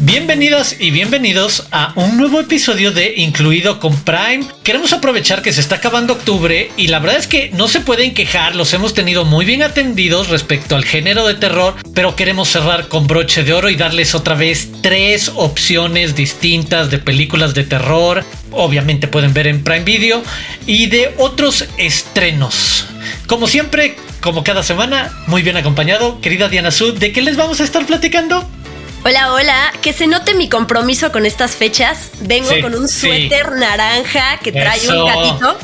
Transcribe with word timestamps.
Bienvenidas 0.00 0.76
y 0.78 0.92
bienvenidos 0.92 1.66
a 1.72 1.92
un 1.96 2.16
nuevo 2.16 2.38
episodio 2.38 2.92
de 2.92 3.14
Incluido 3.16 3.80
con 3.80 3.96
Prime. 4.04 4.46
Queremos 4.62 4.92
aprovechar 4.92 5.42
que 5.42 5.52
se 5.52 5.60
está 5.60 5.76
acabando 5.76 6.12
octubre 6.12 6.70
y 6.76 6.86
la 6.86 7.00
verdad 7.00 7.18
es 7.18 7.26
que 7.26 7.50
no 7.52 7.66
se 7.66 7.80
pueden 7.80 8.14
quejar, 8.14 8.54
los 8.54 8.72
hemos 8.74 8.94
tenido 8.94 9.24
muy 9.24 9.44
bien 9.44 9.64
atendidos 9.64 10.28
respecto 10.28 10.76
al 10.76 10.84
género 10.84 11.26
de 11.26 11.34
terror, 11.34 11.74
pero 11.94 12.14
queremos 12.14 12.48
cerrar 12.48 12.86
con 12.86 13.08
broche 13.08 13.42
de 13.42 13.52
oro 13.52 13.70
y 13.70 13.74
darles 13.74 14.14
otra 14.14 14.36
vez 14.36 14.68
tres 14.82 15.32
opciones 15.34 16.14
distintas 16.14 16.92
de 16.92 16.98
películas 16.98 17.54
de 17.54 17.64
terror. 17.64 18.24
Obviamente 18.52 19.08
pueden 19.08 19.34
ver 19.34 19.48
en 19.48 19.64
Prime 19.64 19.84
Video 19.84 20.22
y 20.64 20.86
de 20.86 21.12
otros 21.18 21.64
estrenos. 21.76 22.86
Como 23.26 23.48
siempre, 23.48 23.96
como 24.20 24.44
cada 24.44 24.62
semana, 24.62 25.10
muy 25.26 25.42
bien 25.42 25.56
acompañado, 25.56 26.20
querida 26.20 26.48
Diana 26.48 26.70
Sud, 26.70 26.98
¿de 26.98 27.10
qué 27.10 27.20
les 27.20 27.36
vamos 27.36 27.60
a 27.60 27.64
estar 27.64 27.84
platicando? 27.84 28.48
Hola, 29.04 29.32
hola. 29.32 29.72
Que 29.80 29.92
se 29.92 30.06
note 30.06 30.34
mi 30.34 30.48
compromiso 30.48 31.12
con 31.12 31.24
estas 31.24 31.52
fechas. 31.56 32.10
Vengo 32.20 32.50
con 32.60 32.74
un 32.74 32.88
suéter 32.88 33.52
naranja 33.52 34.38
que 34.42 34.52
trae 34.52 34.80
un 34.88 35.06
gatito. 35.06 35.58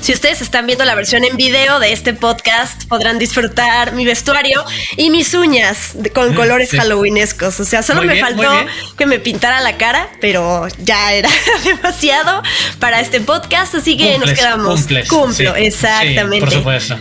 Si 0.00 0.12
ustedes 0.12 0.40
están 0.40 0.66
viendo 0.66 0.84
la 0.84 0.94
versión 0.94 1.24
en 1.24 1.36
video 1.36 1.80
de 1.80 1.92
este 1.92 2.14
podcast, 2.14 2.84
podrán 2.86 3.18
disfrutar 3.18 3.92
mi 3.92 4.04
vestuario 4.04 4.64
y 4.96 5.10
mis 5.10 5.34
uñas 5.34 5.96
con 6.14 6.32
colores 6.34 6.70
halloweenescos. 6.70 7.58
O 7.58 7.64
sea, 7.64 7.82
solo 7.82 8.02
me 8.02 8.20
faltó 8.20 8.52
que 8.96 9.06
me 9.06 9.18
pintara 9.18 9.60
la 9.60 9.76
cara, 9.76 10.08
pero 10.20 10.68
ya 10.78 11.12
era 11.12 11.28
demasiado 11.64 12.40
para 12.78 13.00
este 13.00 13.20
podcast, 13.20 13.74
así 13.74 13.96
que 13.96 14.16
nos 14.18 14.32
quedamos. 14.32 14.86
Cumplo, 15.08 15.56
exactamente. 15.56 16.38
por 16.38 16.52
supuesto. 16.52 16.96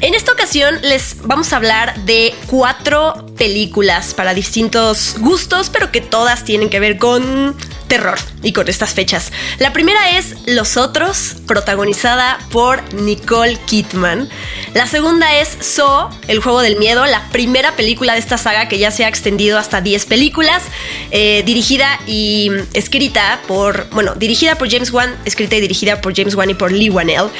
En 0.00 0.14
esta 0.14 0.30
ocasión 0.30 0.78
les 0.82 1.16
vamos 1.24 1.52
a 1.52 1.56
hablar 1.56 2.04
de 2.04 2.32
cuatro 2.46 3.26
películas 3.36 4.14
para 4.14 4.32
distintos 4.32 5.16
gustos, 5.18 5.70
pero 5.70 5.90
que 5.90 6.00
todas 6.00 6.44
tienen 6.44 6.70
que 6.70 6.78
ver 6.78 6.98
con 6.98 7.56
terror 7.88 8.16
y 8.44 8.52
con 8.52 8.68
estas 8.68 8.94
fechas. 8.94 9.32
La 9.58 9.72
primera 9.72 10.16
es 10.16 10.36
Los 10.46 10.76
Otros, 10.76 11.34
protagonizada 11.48 12.38
por 12.52 12.94
Nicole 12.94 13.58
Kidman. 13.66 14.28
La 14.72 14.86
segunda 14.86 15.36
es 15.36 15.56
So, 15.60 16.10
el 16.28 16.38
juego 16.40 16.60
del 16.60 16.76
miedo, 16.78 17.04
la 17.06 17.28
primera 17.30 17.74
película 17.74 18.12
de 18.12 18.20
esta 18.20 18.38
saga 18.38 18.68
que 18.68 18.78
ya 18.78 18.92
se 18.92 19.04
ha 19.04 19.08
extendido 19.08 19.58
hasta 19.58 19.80
10 19.80 20.06
películas, 20.06 20.62
eh, 21.10 21.42
dirigida 21.44 21.98
y 22.06 22.52
escrita 22.72 23.40
por, 23.48 23.88
bueno, 23.90 24.14
dirigida 24.14 24.56
por 24.56 24.70
James 24.70 24.92
Wan, 24.92 25.16
escrita 25.24 25.56
y 25.56 25.60
dirigida 25.60 26.00
por 26.00 26.14
James 26.14 26.36
Wan 26.36 26.50
y 26.50 26.54
por 26.54 26.70
Lee 26.70 26.90
Wanell. 26.90 27.30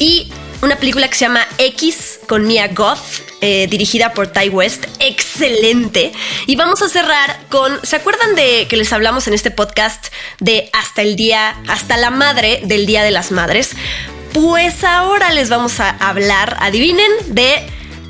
Y 0.00 0.32
una 0.62 0.76
película 0.76 1.08
que 1.08 1.14
se 1.14 1.24
llama 1.24 1.46
X 1.58 2.20
con 2.26 2.46
Mia 2.46 2.68
Goth, 2.68 3.22
eh, 3.40 3.66
dirigida 3.68 4.12
por 4.12 4.28
Ty 4.28 4.48
West. 4.48 4.86
Excelente. 4.98 6.12
Y 6.46 6.56
vamos 6.56 6.82
a 6.82 6.88
cerrar 6.88 7.40
con. 7.48 7.78
¿Se 7.84 7.96
acuerdan 7.96 8.34
de 8.34 8.66
que 8.68 8.76
les 8.76 8.92
hablamos 8.92 9.28
en 9.28 9.34
este 9.34 9.50
podcast 9.50 10.08
de 10.40 10.70
hasta 10.72 11.02
el 11.02 11.16
día, 11.16 11.56
hasta 11.68 11.96
la 11.96 12.10
madre 12.10 12.60
del 12.64 12.86
Día 12.86 13.02
de 13.02 13.10
las 13.10 13.30
Madres? 13.30 13.70
Pues 14.32 14.84
ahora 14.84 15.32
les 15.32 15.48
vamos 15.48 15.80
a 15.80 15.90
hablar, 15.90 16.56
adivinen, 16.60 17.10
de 17.26 17.64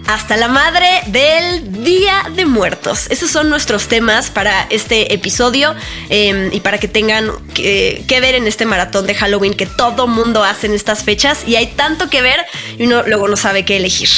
hasta 0.09 0.39
la 0.39 0.48
madre 0.48 0.89
del 1.09 1.84
Día 1.84 2.25
de 2.34 2.47
Muertos. 2.47 3.09
Esos 3.11 3.31
son 3.31 3.51
nuestros 3.51 3.89
temas 3.89 4.31
para 4.31 4.67
este 4.70 5.12
episodio 5.12 5.75
em, 6.09 6.48
y 6.50 6.61
para 6.61 6.78
que 6.78 6.89
tengan 6.89 7.31
que, 7.53 8.05
que, 8.09 8.20
ver 8.20 8.34
en 8.34 8.47
este 8.47 8.65
maratón 8.65 9.06
de 9.06 9.15
Halloween 9.15 9.53
que 9.53 9.67
todo 9.67 10.06
mundo 10.06 10.45
hace 10.45 10.67
en 10.67 10.73
estas 10.73 11.05
fechas 11.05 11.47
y 11.47 11.56
hay 11.56 11.67
tanto 11.67 12.09
que 12.09 12.23
ver 12.23 12.41
y 12.78 12.84
uno 12.84 13.03
luego 13.06 13.28
no 13.28 13.37
sabe 13.37 13.67
qué 13.67 13.77
elegir. 13.77 14.09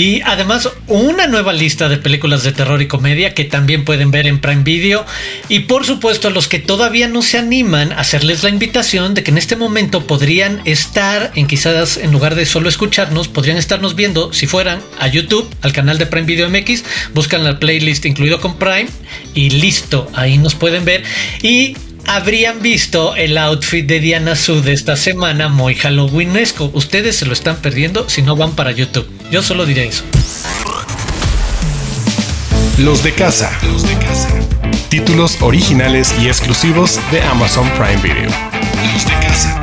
Y 0.00 0.22
además 0.22 0.66
una 0.86 1.26
nueva 1.26 1.52
lista 1.52 1.90
de 1.90 1.98
películas 1.98 2.42
de 2.42 2.52
terror 2.52 2.80
y 2.80 2.88
comedia 2.88 3.34
que 3.34 3.44
también 3.44 3.84
pueden 3.84 4.10
ver 4.10 4.26
en 4.26 4.40
Prime 4.40 4.62
Video. 4.62 5.04
Y 5.50 5.60
por 5.60 5.84
supuesto 5.84 6.28
a 6.28 6.30
los 6.30 6.48
que 6.48 6.58
todavía 6.58 7.06
no 7.06 7.20
se 7.20 7.36
animan, 7.36 7.92
hacerles 7.92 8.42
la 8.42 8.48
invitación 8.48 9.12
de 9.12 9.22
que 9.22 9.30
en 9.30 9.36
este 9.36 9.56
momento 9.56 10.06
podrían 10.06 10.62
estar, 10.64 11.32
en 11.34 11.46
quizás 11.46 11.98
en 11.98 12.12
lugar 12.12 12.34
de 12.34 12.46
solo 12.46 12.70
escucharnos, 12.70 13.28
podrían 13.28 13.58
estarnos 13.58 13.94
viendo 13.94 14.32
si 14.32 14.46
fueran 14.46 14.80
a 14.98 15.06
YouTube, 15.06 15.46
al 15.60 15.74
canal 15.74 15.98
de 15.98 16.06
Prime 16.06 16.26
Video 16.26 16.48
MX, 16.48 16.82
buscan 17.12 17.44
la 17.44 17.60
playlist 17.60 18.06
incluido 18.06 18.40
con 18.40 18.56
Prime 18.56 18.88
y 19.34 19.50
listo, 19.50 20.10
ahí 20.14 20.38
nos 20.38 20.54
pueden 20.54 20.86
ver. 20.86 21.02
Y 21.42 21.76
habrían 22.06 22.62
visto 22.62 23.14
el 23.16 23.36
outfit 23.36 23.84
de 23.84 24.00
Diana 24.00 24.34
Sud 24.34 24.66
esta 24.66 24.96
semana 24.96 25.48
muy 25.48 25.74
halloweenesco. 25.74 26.70
Ustedes 26.72 27.16
se 27.16 27.26
lo 27.26 27.34
están 27.34 27.56
perdiendo 27.56 28.08
si 28.08 28.22
no 28.22 28.34
van 28.34 28.56
para 28.56 28.70
YouTube. 28.70 29.19
Yo 29.30 29.42
solo 29.44 29.64
diré 29.64 29.86
eso. 29.86 30.04
Los 32.78 33.04
de 33.04 33.14
casa. 33.14 33.56
Los 33.62 33.86
de 33.86 33.96
casa. 33.98 34.28
Títulos 34.88 35.38
originales 35.40 36.12
y 36.20 36.26
exclusivos 36.26 36.98
de 37.12 37.22
Amazon 37.22 37.70
Prime 37.70 38.02
Video. 38.02 38.28
Los 38.92 39.04
de 39.04 39.12
casa. 39.12 39.60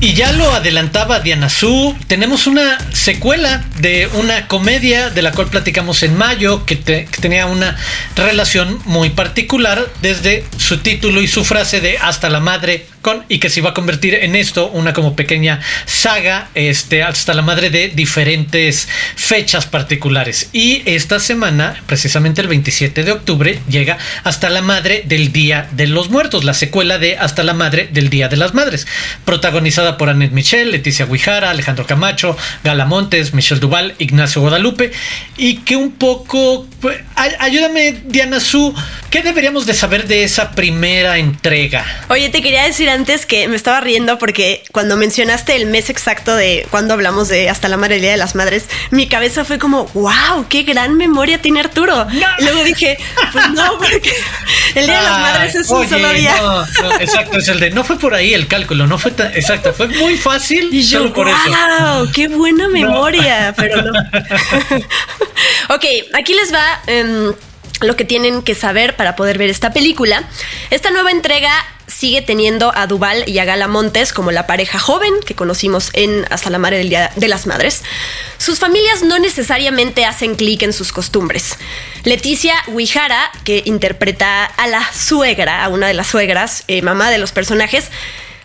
Y 0.00 0.14
ya 0.14 0.32
lo 0.32 0.50
adelantaba 0.52 1.20
Diana 1.20 1.48
Su, 1.48 1.96
tenemos 2.08 2.48
una 2.48 2.76
secuela 2.92 3.64
de 3.78 4.08
una 4.14 4.48
comedia 4.48 5.10
de 5.10 5.22
la 5.22 5.30
cual 5.30 5.46
platicamos 5.46 6.02
en 6.02 6.16
mayo 6.16 6.66
que, 6.66 6.74
tenía 6.74 7.46
una 7.46 7.76
relación 8.16 8.80
muy 8.86 9.10
particular 9.10 9.88
desde 10.00 10.44
su 10.56 10.78
título 10.78 11.22
y 11.22 11.28
su 11.28 11.44
frase 11.44 11.80
de 11.80 11.98
hasta 11.98 12.28
la 12.30 12.40
madre 12.40 12.88
y 13.28 13.38
que 13.38 13.50
se 13.50 13.60
iba 13.60 13.70
a 13.70 13.74
convertir 13.74 14.14
en 14.14 14.36
esto 14.36 14.68
una 14.68 14.92
como 14.92 15.16
pequeña 15.16 15.60
saga 15.86 16.48
este 16.54 17.02
hasta 17.02 17.34
la 17.34 17.42
madre 17.42 17.70
de 17.70 17.88
diferentes 17.88 18.88
fechas 19.16 19.66
particulares 19.66 20.48
y 20.52 20.82
esta 20.86 21.18
semana 21.18 21.82
precisamente 21.86 22.40
el 22.40 22.48
27 22.48 23.04
de 23.04 23.12
octubre 23.12 23.58
llega 23.68 23.98
hasta 24.24 24.50
la 24.50 24.62
madre 24.62 25.02
del 25.06 25.32
Día 25.32 25.68
de 25.72 25.86
los 25.86 26.10
Muertos 26.10 26.44
la 26.44 26.54
secuela 26.54 26.98
de 26.98 27.18
hasta 27.18 27.42
la 27.42 27.54
madre 27.54 27.88
del 27.92 28.08
Día 28.08 28.28
de 28.28 28.36
las 28.36 28.54
Madres 28.54 28.86
protagonizada 29.24 29.96
por 29.96 30.08
Annette 30.08 30.32
Michel, 30.32 30.70
Leticia 30.70 31.06
Guijara, 31.06 31.50
Alejandro 31.50 31.86
Camacho, 31.86 32.36
Gala 32.64 32.84
Montes, 32.84 33.34
Michelle 33.34 33.60
Duval, 33.60 33.94
Ignacio 33.98 34.40
Guadalupe, 34.40 34.92
y 35.36 35.56
que 35.58 35.76
un 35.76 35.92
poco, 35.92 36.66
pues, 36.80 37.00
ayúdame 37.14 38.02
Diana 38.06 38.40
Su, 38.40 38.74
¿qué 39.10 39.22
deberíamos 39.22 39.66
de 39.66 39.74
saber 39.74 40.06
de 40.06 40.24
esa 40.24 40.52
primera 40.52 41.18
entrega? 41.18 41.84
Oye, 42.08 42.28
te 42.28 42.42
quería 42.42 42.64
decir 42.64 42.88
antes 42.92 43.26
que 43.26 43.48
me 43.48 43.56
estaba 43.56 43.80
riendo 43.80 44.18
porque 44.18 44.62
cuando 44.72 44.96
mencionaste 44.96 45.56
el 45.56 45.66
mes 45.66 45.90
exacto 45.90 46.34
de 46.34 46.66
cuando 46.70 46.94
hablamos 46.94 47.28
de 47.28 47.48
Hasta 47.48 47.68
la 47.68 47.76
Madre 47.76 48.00
Día 48.00 48.12
de 48.12 48.16
las 48.16 48.34
Madres, 48.34 48.68
mi 48.90 49.08
cabeza 49.08 49.44
fue 49.44 49.58
como, 49.58 49.86
wow, 49.94 50.46
qué 50.48 50.62
gran 50.62 50.96
memoria 50.96 51.40
tiene 51.40 51.60
Arturo. 51.60 52.06
Y 52.38 52.42
luego 52.42 52.64
dije, 52.64 52.98
pues 53.32 53.50
no, 53.50 53.78
porque 53.78 54.12
el 54.74 54.86
Día 54.86 54.96
de 54.96 55.02
las 55.02 55.20
Madres 55.20 55.54
es 55.54 55.70
un 55.70 55.88
solo 55.88 56.12
día. 56.12 56.34
exacto, 57.00 57.38
es 57.38 57.48
el 57.48 57.60
de, 57.60 57.70
no 57.70 57.84
fue 57.84 57.98
por 57.98 58.14
ahí 58.14 58.34
el 58.34 58.46
cálculo, 58.46 58.86
no 58.86 58.98
fue 58.98 59.10
tan, 59.10 59.32
exacto, 59.34 59.72
fue 59.72 59.88
muy 59.88 60.16
fácil. 60.16 60.68
Y 60.72 60.82
yo, 60.82 61.12
por 61.12 61.26
wow, 61.26 62.10
qué 62.12 62.28
buena 62.28 62.68
memoria, 62.68 63.54
pero 63.56 63.82
no. 63.82 63.92
ok, 65.74 65.84
aquí 66.14 66.34
les 66.34 66.52
va 66.52 66.80
em, 66.86 67.32
lo 67.80 67.96
que 67.96 68.04
tienen 68.04 68.42
que 68.42 68.54
saber 68.54 68.96
para 68.96 69.16
poder 69.16 69.38
ver 69.38 69.50
esta 69.50 69.72
película. 69.72 70.24
Esta 70.70 70.90
nueva 70.90 71.10
entrega 71.10 71.52
sigue 71.92 72.22
teniendo 72.22 72.72
a 72.74 72.86
Duval 72.86 73.24
y 73.28 73.38
a 73.38 73.44
Gala 73.44 73.68
Montes 73.68 74.12
como 74.12 74.32
la 74.32 74.46
pareja 74.46 74.78
joven 74.78 75.12
que 75.24 75.34
conocimos 75.34 75.90
en 75.92 76.26
Hasta 76.30 76.50
la 76.50 76.58
Madre 76.58 76.78
del 76.78 76.88
Día 76.88 77.12
de 77.14 77.28
las 77.28 77.46
Madres. 77.46 77.82
Sus 78.38 78.58
familias 78.58 79.02
no 79.02 79.18
necesariamente 79.18 80.04
hacen 80.04 80.34
clic 80.34 80.62
en 80.62 80.72
sus 80.72 80.92
costumbres. 80.92 81.58
Leticia 82.04 82.54
Huijara, 82.66 83.30
que 83.44 83.62
interpreta 83.66 84.44
a 84.44 84.66
la 84.66 84.92
suegra, 84.92 85.64
a 85.64 85.68
una 85.68 85.86
de 85.86 85.94
las 85.94 86.08
suegras, 86.08 86.64
eh, 86.66 86.82
mamá 86.82 87.10
de 87.10 87.18
los 87.18 87.32
personajes, 87.32 87.90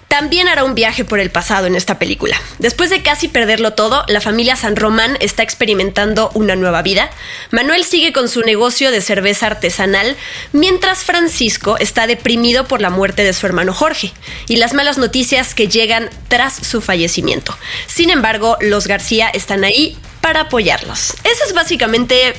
también 0.07 0.47
hará 0.47 0.63
un 0.63 0.75
viaje 0.75 1.03
por 1.03 1.19
el 1.19 1.29
pasado 1.29 1.67
en 1.67 1.75
esta 1.75 1.99
película. 1.99 2.39
Después 2.59 2.89
de 2.89 3.01
casi 3.01 3.27
perderlo 3.27 3.73
todo, 3.73 4.03
la 4.07 4.21
familia 4.21 4.55
San 4.55 4.75
Román 4.75 5.17
está 5.19 5.43
experimentando 5.43 6.31
una 6.33 6.55
nueva 6.55 6.81
vida. 6.81 7.09
Manuel 7.51 7.83
sigue 7.83 8.13
con 8.13 8.29
su 8.29 8.41
negocio 8.41 8.91
de 8.91 9.01
cerveza 9.01 9.47
artesanal, 9.47 10.15
mientras 10.53 11.03
Francisco 11.03 11.77
está 11.77 12.07
deprimido 12.07 12.67
por 12.67 12.81
la 12.81 12.89
muerte 12.89 13.23
de 13.23 13.33
su 13.33 13.45
hermano 13.45 13.73
Jorge 13.73 14.13
y 14.47 14.57
las 14.57 14.73
malas 14.73 14.97
noticias 14.97 15.53
que 15.53 15.67
llegan 15.67 16.09
tras 16.29 16.53
su 16.55 16.81
fallecimiento. 16.81 17.57
Sin 17.87 18.09
embargo, 18.09 18.57
los 18.61 18.87
García 18.87 19.27
están 19.29 19.63
ahí 19.63 19.97
para 20.21 20.41
apoyarlos. 20.41 21.13
Esa 21.23 21.45
es 21.45 21.53
básicamente 21.53 22.35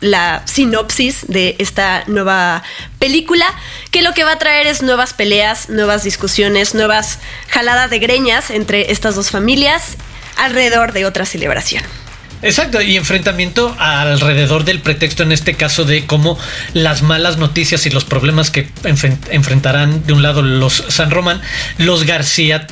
la 0.00 0.42
sinopsis 0.46 1.26
de 1.26 1.56
esta 1.58 2.04
nueva 2.06 2.62
película, 3.00 3.46
que 3.90 4.02
lo 4.02 4.14
que 4.14 4.22
va 4.22 4.32
a 4.32 4.38
traer 4.38 4.68
es 4.68 4.82
nuevas 4.82 5.12
peleas, 5.12 5.68
nuevas 5.68 6.04
discusiones, 6.04 6.71
nuevas 6.74 7.18
jaladas 7.48 7.90
de 7.90 7.98
greñas 7.98 8.50
entre 8.50 8.92
estas 8.92 9.14
dos 9.14 9.30
familias 9.30 9.96
alrededor 10.36 10.92
de 10.92 11.06
otra 11.06 11.26
celebración. 11.26 11.82
Exacto, 12.42 12.82
y 12.82 12.96
enfrentamiento 12.96 13.74
alrededor 13.78 14.64
del 14.64 14.80
pretexto 14.80 15.22
en 15.22 15.30
este 15.30 15.54
caso 15.54 15.84
de 15.84 16.06
cómo 16.06 16.36
las 16.74 17.02
malas 17.02 17.36
noticias 17.36 17.86
y 17.86 17.90
los 17.90 18.04
problemas 18.04 18.50
que 18.50 18.68
enfrentarán 18.82 20.04
de 20.06 20.12
un 20.12 20.22
lado 20.22 20.42
los 20.42 20.84
San 20.88 21.12
Román, 21.12 21.40
los 21.78 22.04
García 22.04 22.66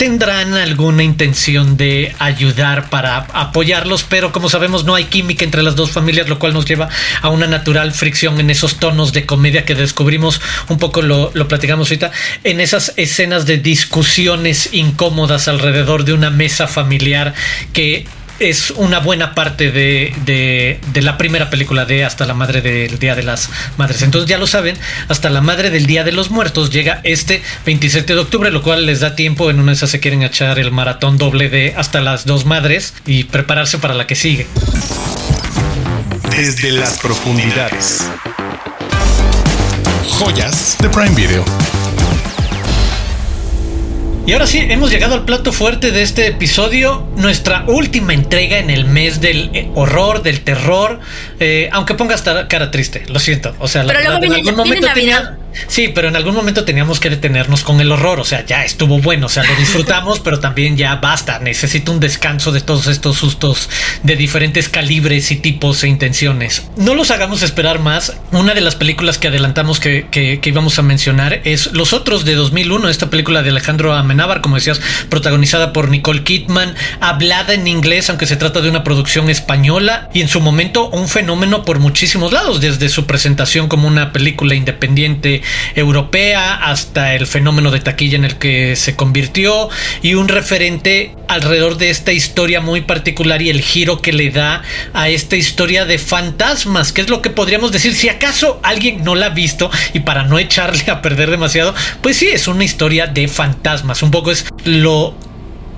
tendrán 0.00 0.54
alguna 0.54 1.02
intención 1.02 1.76
de 1.76 2.14
ayudar 2.18 2.88
para 2.88 3.18
apoyarlos, 3.18 4.02
pero 4.02 4.32
como 4.32 4.48
sabemos 4.48 4.86
no 4.86 4.94
hay 4.94 5.04
química 5.04 5.44
entre 5.44 5.62
las 5.62 5.76
dos 5.76 5.90
familias, 5.90 6.26
lo 6.26 6.38
cual 6.38 6.54
nos 6.54 6.64
lleva 6.64 6.88
a 7.20 7.28
una 7.28 7.46
natural 7.46 7.92
fricción 7.92 8.40
en 8.40 8.48
esos 8.48 8.76
tonos 8.76 9.12
de 9.12 9.26
comedia 9.26 9.66
que 9.66 9.74
descubrimos, 9.74 10.40
un 10.68 10.78
poco 10.78 11.02
lo, 11.02 11.30
platicamos 11.48 11.88
ahorita, 11.90 12.12
en 12.44 12.60
esas 12.60 12.94
escenas 12.96 13.44
de 13.44 13.58
discusiones 13.58 14.70
incómodas 14.72 15.48
alrededor 15.48 16.06
de 16.06 16.14
una 16.14 16.30
mesa 16.30 16.66
familiar 16.66 17.34
que 17.74 18.06
es 18.40 18.70
una 18.70 18.98
buena 18.98 19.34
parte 19.34 19.70
de, 19.70 20.14
de, 20.24 21.02
la 21.02 21.16
primera 21.18 21.50
película 21.50 21.84
de 21.84 22.04
Hasta 22.04 22.26
la 22.26 22.34
Madre 22.34 22.62
del 22.62 22.98
Día 22.98 23.14
de 23.14 23.22
las 23.22 23.50
Madres. 23.76 24.02
Entonces 24.02 24.28
ya 24.28 24.38
lo 24.38 24.46
saben, 24.46 24.76
Hasta 25.08 25.30
la 25.30 25.40
Madre 25.40 25.70
del 25.70 25.86
Día 25.86 26.02
de 26.04 26.12
los 26.12 26.30
Muertos 26.30 26.70
llega 26.70 27.00
este 27.04 27.42
27 27.66 28.14
de 28.14 28.18
octubre, 28.18 28.50
lo 28.50 28.62
cual 28.62 28.86
les 28.86 29.00
da 29.00 29.14
tiempo, 29.14 29.50
en 29.50 29.60
una 29.60 29.72
de 29.72 29.76
esas 29.76 29.90
se 29.90 30.00
quieren 30.00 30.22
echar 30.22 30.58
el 30.58 30.72
maratón 30.72 31.18
doble 31.18 31.48
de 31.48 31.74
Hasta 31.76 32.00
las 32.00 32.24
dos 32.24 32.46
Madres 32.46 32.94
y 33.06 33.24
prepararse 33.24 33.78
para 33.78 33.94
la 33.94 34.06
que 34.06 34.16
sigue. 34.16 34.46
Desde 36.30 36.72
las 36.72 36.98
profundidades. 36.98 38.08
Joyas 40.18 40.76
de 40.80 40.88
Prime 40.88 41.14
Video. 41.14 41.44
Y 44.26 44.32
ahora 44.32 44.46
sí, 44.46 44.58
hemos 44.60 44.90
llegado 44.90 45.14
al 45.14 45.24
plato 45.24 45.50
fuerte 45.50 45.90
de 45.90 46.02
este 46.02 46.26
episodio, 46.26 47.06
nuestra 47.16 47.64
última 47.66 48.12
entrega 48.12 48.58
en 48.58 48.70
el 48.70 48.84
mes 48.84 49.20
del 49.20 49.50
eh, 49.54 49.70
horror, 49.74 50.22
del 50.22 50.42
terror, 50.42 51.00
eh, 51.40 51.68
aunque 51.72 51.94
ponga 51.94 52.14
hasta 52.14 52.46
cara 52.46 52.70
triste, 52.70 53.04
lo 53.08 53.18
siento. 53.18 53.56
O 53.58 53.66
sea, 53.66 53.84
Pero 53.86 54.00
luego 54.00 54.24
en 54.24 54.32
algún 54.34 54.56
momento 54.56 54.86
tenía, 54.94 55.38
Sí, 55.66 55.88
pero 55.94 56.08
en 56.08 56.16
algún 56.16 56.34
momento 56.34 56.64
teníamos 56.64 57.00
que 57.00 57.10
detenernos 57.10 57.62
con 57.62 57.80
el 57.80 57.92
horror, 57.92 58.20
o 58.20 58.24
sea, 58.24 58.44
ya 58.44 58.64
estuvo 58.64 58.98
bueno, 59.00 59.26
o 59.26 59.28
sea, 59.28 59.44
lo 59.44 59.54
disfrutamos, 59.56 60.20
pero 60.24 60.40
también 60.40 60.76
ya 60.76 60.96
basta, 60.96 61.38
necesito 61.38 61.92
un 61.92 62.00
descanso 62.00 62.52
de 62.52 62.60
todos 62.60 62.86
estos 62.86 63.16
sustos 63.18 63.68
de 64.02 64.16
diferentes 64.16 64.68
calibres 64.68 65.30
y 65.30 65.36
tipos 65.36 65.82
e 65.84 65.88
intenciones. 65.88 66.64
No 66.76 66.94
los 66.94 67.10
hagamos 67.10 67.42
esperar 67.42 67.80
más, 67.80 68.16
una 68.32 68.54
de 68.54 68.60
las 68.60 68.76
películas 68.76 69.18
que 69.18 69.28
adelantamos 69.28 69.80
que, 69.80 70.06
que, 70.10 70.40
íbamos 70.44 70.78
a 70.78 70.82
mencionar 70.82 71.40
es 71.44 71.72
Los 71.72 71.92
Otros 71.92 72.24
de 72.24 72.34
2001, 72.34 72.88
esta 72.88 73.10
película 73.10 73.42
de 73.42 73.50
Alejandro 73.50 73.94
Amenábar, 73.94 74.40
como 74.40 74.56
decías, 74.56 74.80
protagonizada 75.08 75.72
por 75.72 75.88
Nicole 75.88 76.24
Kidman, 76.24 76.74
hablada 77.00 77.54
en 77.54 77.66
inglés, 77.66 78.10
aunque 78.10 78.26
se 78.26 78.36
trata 78.36 78.60
de 78.60 78.68
una 78.68 78.82
producción 78.82 79.30
española, 79.30 80.08
y 80.12 80.20
en 80.20 80.28
su 80.28 80.40
momento 80.40 80.88
un 80.88 81.08
fenómeno 81.08 81.64
por 81.64 81.78
muchísimos 81.78 82.32
lados, 82.32 82.60
desde 82.60 82.88
su 82.88 83.06
presentación 83.06 83.68
como 83.68 83.86
una 83.86 84.12
película 84.12 84.54
independiente, 84.54 85.39
europea 85.74 86.54
hasta 86.54 87.14
el 87.14 87.26
fenómeno 87.26 87.70
de 87.70 87.80
taquilla 87.80 88.16
en 88.16 88.24
el 88.24 88.36
que 88.36 88.76
se 88.76 88.96
convirtió 88.96 89.68
y 90.02 90.14
un 90.14 90.28
referente 90.28 91.14
alrededor 91.28 91.76
de 91.76 91.90
esta 91.90 92.12
historia 92.12 92.60
muy 92.60 92.80
particular 92.82 93.42
y 93.42 93.50
el 93.50 93.60
giro 93.60 94.00
que 94.00 94.12
le 94.12 94.30
da 94.30 94.62
a 94.92 95.08
esta 95.08 95.36
historia 95.36 95.84
de 95.84 95.98
fantasmas, 95.98 96.92
que 96.92 97.02
es 97.02 97.10
lo 97.10 97.22
que 97.22 97.30
podríamos 97.30 97.72
decir 97.72 97.94
si 97.94 98.08
acaso 98.08 98.60
alguien 98.62 99.04
no 99.04 99.14
la 99.14 99.26
ha 99.26 99.30
visto 99.30 99.70
y 99.94 100.00
para 100.00 100.24
no 100.24 100.38
echarle 100.38 100.90
a 100.90 101.02
perder 101.02 101.30
demasiado, 101.30 101.74
pues 102.02 102.16
sí, 102.16 102.28
es 102.28 102.48
una 102.48 102.64
historia 102.64 103.06
de 103.06 103.28
fantasmas, 103.28 104.02
un 104.02 104.10
poco 104.10 104.30
es 104.30 104.46
lo 104.64 105.14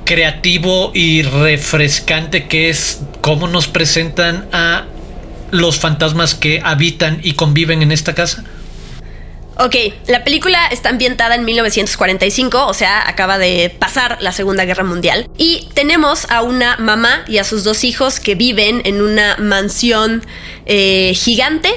creativo 0.05 0.91
y 0.95 1.23
refrescante 1.23 2.47
que 2.47 2.69
es 2.69 3.03
cómo 3.21 3.49
nos 3.49 3.69
presentan 3.69 4.47
a 4.53 4.87
los 5.51 5.79
fantasmas 5.79 6.35
que 6.35 6.61
habitan 6.65 7.21
y 7.23 7.35
conviven 7.35 7.83
en 7.83 7.93
esta 7.93 8.15
casa. 8.15 8.45
Ok, 9.65 9.77
la 10.09 10.25
película 10.25 10.67
está 10.73 10.89
ambientada 10.89 11.37
en 11.37 11.45
1945, 11.45 12.67
o 12.67 12.75
sea, 12.75 13.09
acaba 13.09 13.39
de 13.39 13.71
pasar 13.71 14.19
la 14.21 14.33
Segunda 14.33 14.65
Guerra 14.65 14.83
Mundial. 14.83 15.31
Y 15.39 15.69
tenemos 15.73 16.27
a 16.31 16.43
una 16.43 16.77
mamá 16.79 17.25
y 17.29 17.39
a 17.39 17.45
sus 17.45 17.63
dos 17.63 17.85
hijos 17.85 18.19
que 18.19 18.35
viven 18.35 18.83
en 18.85 19.01
una 19.01 19.37
mansión 19.37 20.27
eh, 20.67 21.13
gigante. 21.15 21.71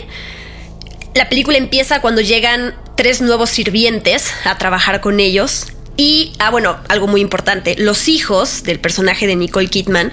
La 1.13 1.29
película 1.29 1.59
empieza 1.59 2.01
cuando 2.01 2.21
llegan 2.21 2.73
tres 2.97 3.21
nuevos 3.21 3.51
sirvientes 3.51 4.33
a 4.45 4.57
trabajar 4.57 4.99
con 4.99 5.19
ellos. 5.19 5.67
Y, 5.95 6.33
ah, 6.39 6.49
bueno, 6.49 6.77
algo 6.87 7.05
muy 7.05 7.21
importante, 7.21 7.75
los 7.77 8.07
hijos 8.07 8.63
del 8.63 8.79
personaje 8.79 9.27
de 9.27 9.35
Nicole 9.35 9.67
Kidman 9.67 10.11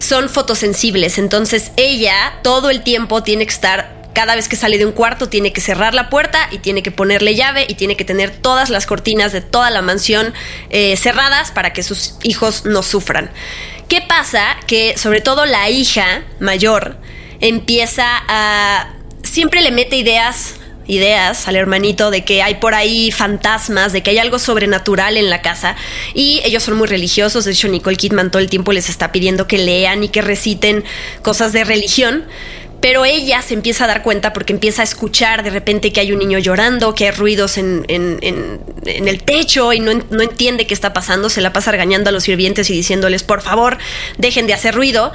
son 0.00 0.28
fotosensibles, 0.28 1.18
entonces 1.18 1.70
ella 1.76 2.40
todo 2.42 2.68
el 2.68 2.82
tiempo 2.82 3.22
tiene 3.22 3.46
que 3.46 3.52
estar 3.52 3.96
cada 4.16 4.34
vez 4.34 4.48
que 4.48 4.56
sale 4.56 4.78
de 4.78 4.86
un 4.86 4.92
cuarto 4.92 5.28
tiene 5.28 5.52
que 5.52 5.60
cerrar 5.60 5.92
la 5.92 6.08
puerta 6.08 6.48
y 6.50 6.56
tiene 6.56 6.82
que 6.82 6.90
ponerle 6.90 7.34
llave 7.34 7.66
y 7.68 7.74
tiene 7.74 7.98
que 7.98 8.04
tener 8.06 8.30
todas 8.30 8.70
las 8.70 8.86
cortinas 8.86 9.30
de 9.30 9.42
toda 9.42 9.68
la 9.68 9.82
mansión 9.82 10.32
eh, 10.70 10.96
cerradas 10.96 11.50
para 11.50 11.74
que 11.74 11.82
sus 11.82 12.14
hijos 12.22 12.64
no 12.64 12.82
sufran. 12.82 13.30
¿Qué 13.90 14.00
pasa? 14.00 14.56
Que 14.66 14.96
sobre 14.96 15.20
todo 15.20 15.44
la 15.44 15.68
hija 15.68 16.24
mayor 16.40 16.96
empieza 17.42 18.06
a... 18.26 18.94
siempre 19.22 19.60
le 19.60 19.70
mete 19.70 19.96
ideas 19.96 20.54
ideas 20.88 21.48
al 21.48 21.56
hermanito 21.56 22.10
de 22.10 22.24
que 22.24 22.42
hay 22.42 22.54
por 22.54 22.74
ahí 22.74 23.10
fantasmas, 23.10 23.92
de 23.92 24.02
que 24.02 24.10
hay 24.10 24.18
algo 24.18 24.38
sobrenatural 24.38 25.16
en 25.16 25.28
la 25.30 25.42
casa 25.42 25.76
y 26.14 26.40
ellos 26.44 26.62
son 26.62 26.76
muy 26.76 26.86
religiosos, 26.86 27.44
de 27.44 27.52
hecho 27.52 27.68
Nicole 27.68 27.96
Kidman 27.96 28.30
todo 28.30 28.40
el 28.40 28.48
tiempo 28.48 28.72
les 28.72 28.88
está 28.88 29.10
pidiendo 29.10 29.48
que 29.48 29.58
lean 29.58 30.04
y 30.04 30.08
que 30.08 30.22
reciten 30.22 30.84
cosas 31.22 31.52
de 31.52 31.64
religión, 31.64 32.24
pero 32.86 33.04
ella 33.04 33.42
se 33.42 33.54
empieza 33.54 33.82
a 33.82 33.88
dar 33.88 34.02
cuenta 34.04 34.32
porque 34.32 34.52
empieza 34.52 34.82
a 34.82 34.84
escuchar 34.84 35.42
de 35.42 35.50
repente 35.50 35.92
que 35.92 35.98
hay 35.98 36.12
un 36.12 36.20
niño 36.20 36.38
llorando, 36.38 36.94
que 36.94 37.06
hay 37.06 37.10
ruidos 37.10 37.58
en, 37.58 37.84
el 37.88 39.22
techo 39.24 39.72
y 39.72 39.80
no, 39.80 39.92
no, 39.92 40.22
entiende 40.22 40.68
qué 40.68 40.74
está 40.74 40.92
pasando, 40.92 41.28
se 41.28 41.40
la 41.40 41.52
pasa 41.52 41.72
regañando 41.72 42.10
a 42.10 42.12
los 42.12 42.22
sirvientes 42.22 42.70
y 42.70 42.74
diciéndoles, 42.74 43.24
por 43.24 43.42
favor, 43.42 43.78
dejen 44.18 44.46
de 44.46 44.54
hacer 44.54 44.72
ruido. 44.72 45.12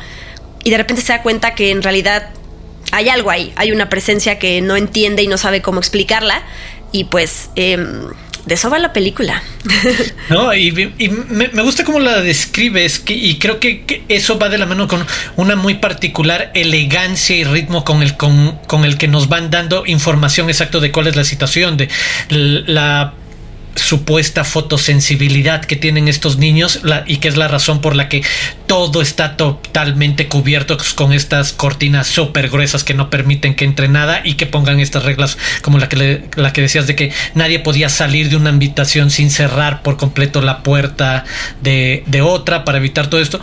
Y 0.66 0.70
de 0.70 0.80
repente 0.80 1.02
se 1.02 1.14
da 1.14 1.24
cuenta 1.24 1.56
que 1.56 1.72
en 1.72 1.82
realidad 1.82 2.32
hay 2.92 3.08
algo 3.08 3.30
ahí, 3.30 3.54
hay 3.56 3.72
una 3.72 3.88
presencia 3.88 4.38
que 4.38 4.60
no 4.60 4.76
entiende 4.76 5.24
y 5.24 5.28
no 5.28 5.38
sabe 5.38 5.62
cómo 5.62 5.80
explicarla. 5.80 6.44
Y 6.92 7.06
pues... 7.06 7.52
Em, 7.56 8.10
de 8.46 8.56
eso 8.56 8.70
va 8.70 8.80
la 8.80 8.94
película. 8.94 9.44
No, 10.30 10.54
y, 10.54 10.72
me, 10.72 11.62
gusta 11.62 11.84
cómo 11.84 12.00
la 12.00 12.22
describes 12.22 13.04
y 13.08 13.38
creo 13.38 13.60
que, 13.60 14.04
eso 14.08 14.40
va 14.40 14.48
de 14.48 14.58
la 14.58 14.66
mano 14.66 14.88
con 14.88 15.06
una 15.36 15.56
muy 15.56 15.76
particular 15.76 16.52
elegancia 16.54 17.36
y 17.36 17.44
ritmo 17.44 17.84
con 17.84 18.02
el, 18.02 18.16
con, 18.16 18.58
con 18.68 18.86
el 18.86 18.98
que 18.98 19.10
nos 19.10 19.28
van 19.28 19.50
dando 19.50 19.86
información 19.86 20.50
exacta 20.50 20.80
de 20.80 20.92
cuál 20.92 21.08
es 21.08 21.16
la 21.18 21.26
situación, 21.26 21.76
de 21.76 21.90
la 22.30 23.14
supuesta 23.76 24.44
fotosensibilidad 24.44 25.64
que 25.64 25.76
tienen 25.76 26.08
estos 26.08 26.38
niños 26.38 26.82
y 27.08 27.18
que 27.18 27.28
es 27.28 27.38
la 27.38 27.48
razón 27.48 27.82
por 27.82 27.96
la 27.96 28.10
que 28.10 28.24
todo 28.72 29.02
está 29.02 29.36
totalmente 29.36 30.30
cubierto 30.30 30.78
con 30.96 31.12
estas 31.12 31.52
cortinas 31.52 32.08
súper 32.08 32.48
gruesas 32.48 32.86
que 32.86 32.94
no 32.94 33.10
permiten 33.10 33.54
que 33.54 33.66
entre 33.66 33.90
nada 33.90 34.22
y 34.24 34.36
que 34.36 34.46
pongan 34.46 34.80
estas 34.80 35.04
reglas 35.04 35.38
como 35.62 35.78
la 35.78 35.90
que, 35.90 36.24
la 36.38 36.54
que 36.54 36.62
decías 36.62 36.88
de 36.88 36.96
que 36.96 37.12
nadie 37.36 37.60
podía 37.60 37.90
salir 37.90 38.30
de 38.30 38.38
una 38.38 38.52
habitación 38.52 39.12
sin 39.12 39.30
cerrar 39.30 39.82
por 39.82 39.98
completo 39.98 40.42
la 40.42 40.64
puerta 40.64 41.26
de 41.60 42.22
otra 42.24 42.64
para 42.64 42.78
evitar 42.78 43.08
todo 43.08 43.20
esto. 43.20 43.42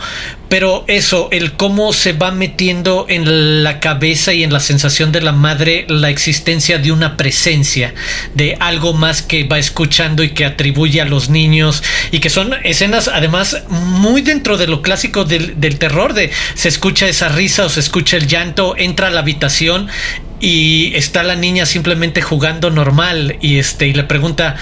Pero 0.49 0.83
eso, 0.87 1.29
el 1.31 1.53
cómo 1.53 1.93
se 1.93 2.13
va 2.13 2.31
metiendo 2.31 3.05
en 3.07 3.63
la 3.63 3.79
cabeza 3.79 4.33
y 4.33 4.43
en 4.43 4.51
la 4.51 4.59
sensación 4.59 5.11
de 5.11 5.21
la 5.21 5.31
madre 5.31 5.85
la 5.87 6.09
existencia 6.09 6.79
de 6.79 6.91
una 6.91 7.17
presencia, 7.17 7.93
de 8.33 8.57
algo 8.59 8.93
más 8.93 9.21
que 9.21 9.43
va 9.43 9.59
escuchando 9.59 10.23
y 10.23 10.31
que 10.31 10.45
atribuye 10.45 11.01
a 11.01 11.05
los 11.05 11.29
niños, 11.29 11.83
y 12.11 12.19
que 12.19 12.31
son 12.31 12.55
escenas 12.63 13.07
además 13.07 13.61
muy 13.69 14.23
dentro 14.23 14.57
de 14.57 14.65
lo 14.65 14.81
clásico 14.81 15.18
del, 15.25 15.77
terror, 15.77 16.13
de 16.13 16.31
se 16.53 16.69
escucha 16.69 17.07
esa 17.07 17.29
risa 17.29 17.65
o 17.65 17.69
se 17.69 17.79
escucha 17.79 18.17
el 18.17 18.27
llanto, 18.27 18.75
entra 18.77 19.07
a 19.07 19.11
la 19.11 19.21
habitación 19.21 19.87
y 20.39 20.93
está 20.95 21.23
la 21.23 21.35
niña 21.35 21.65
simplemente 21.65 22.21
jugando 22.21 22.69
normal 22.69 23.37
y 23.41 23.59
este 23.59 23.87
y 23.87 23.93
le 23.93 24.03
pregunta 24.03 24.55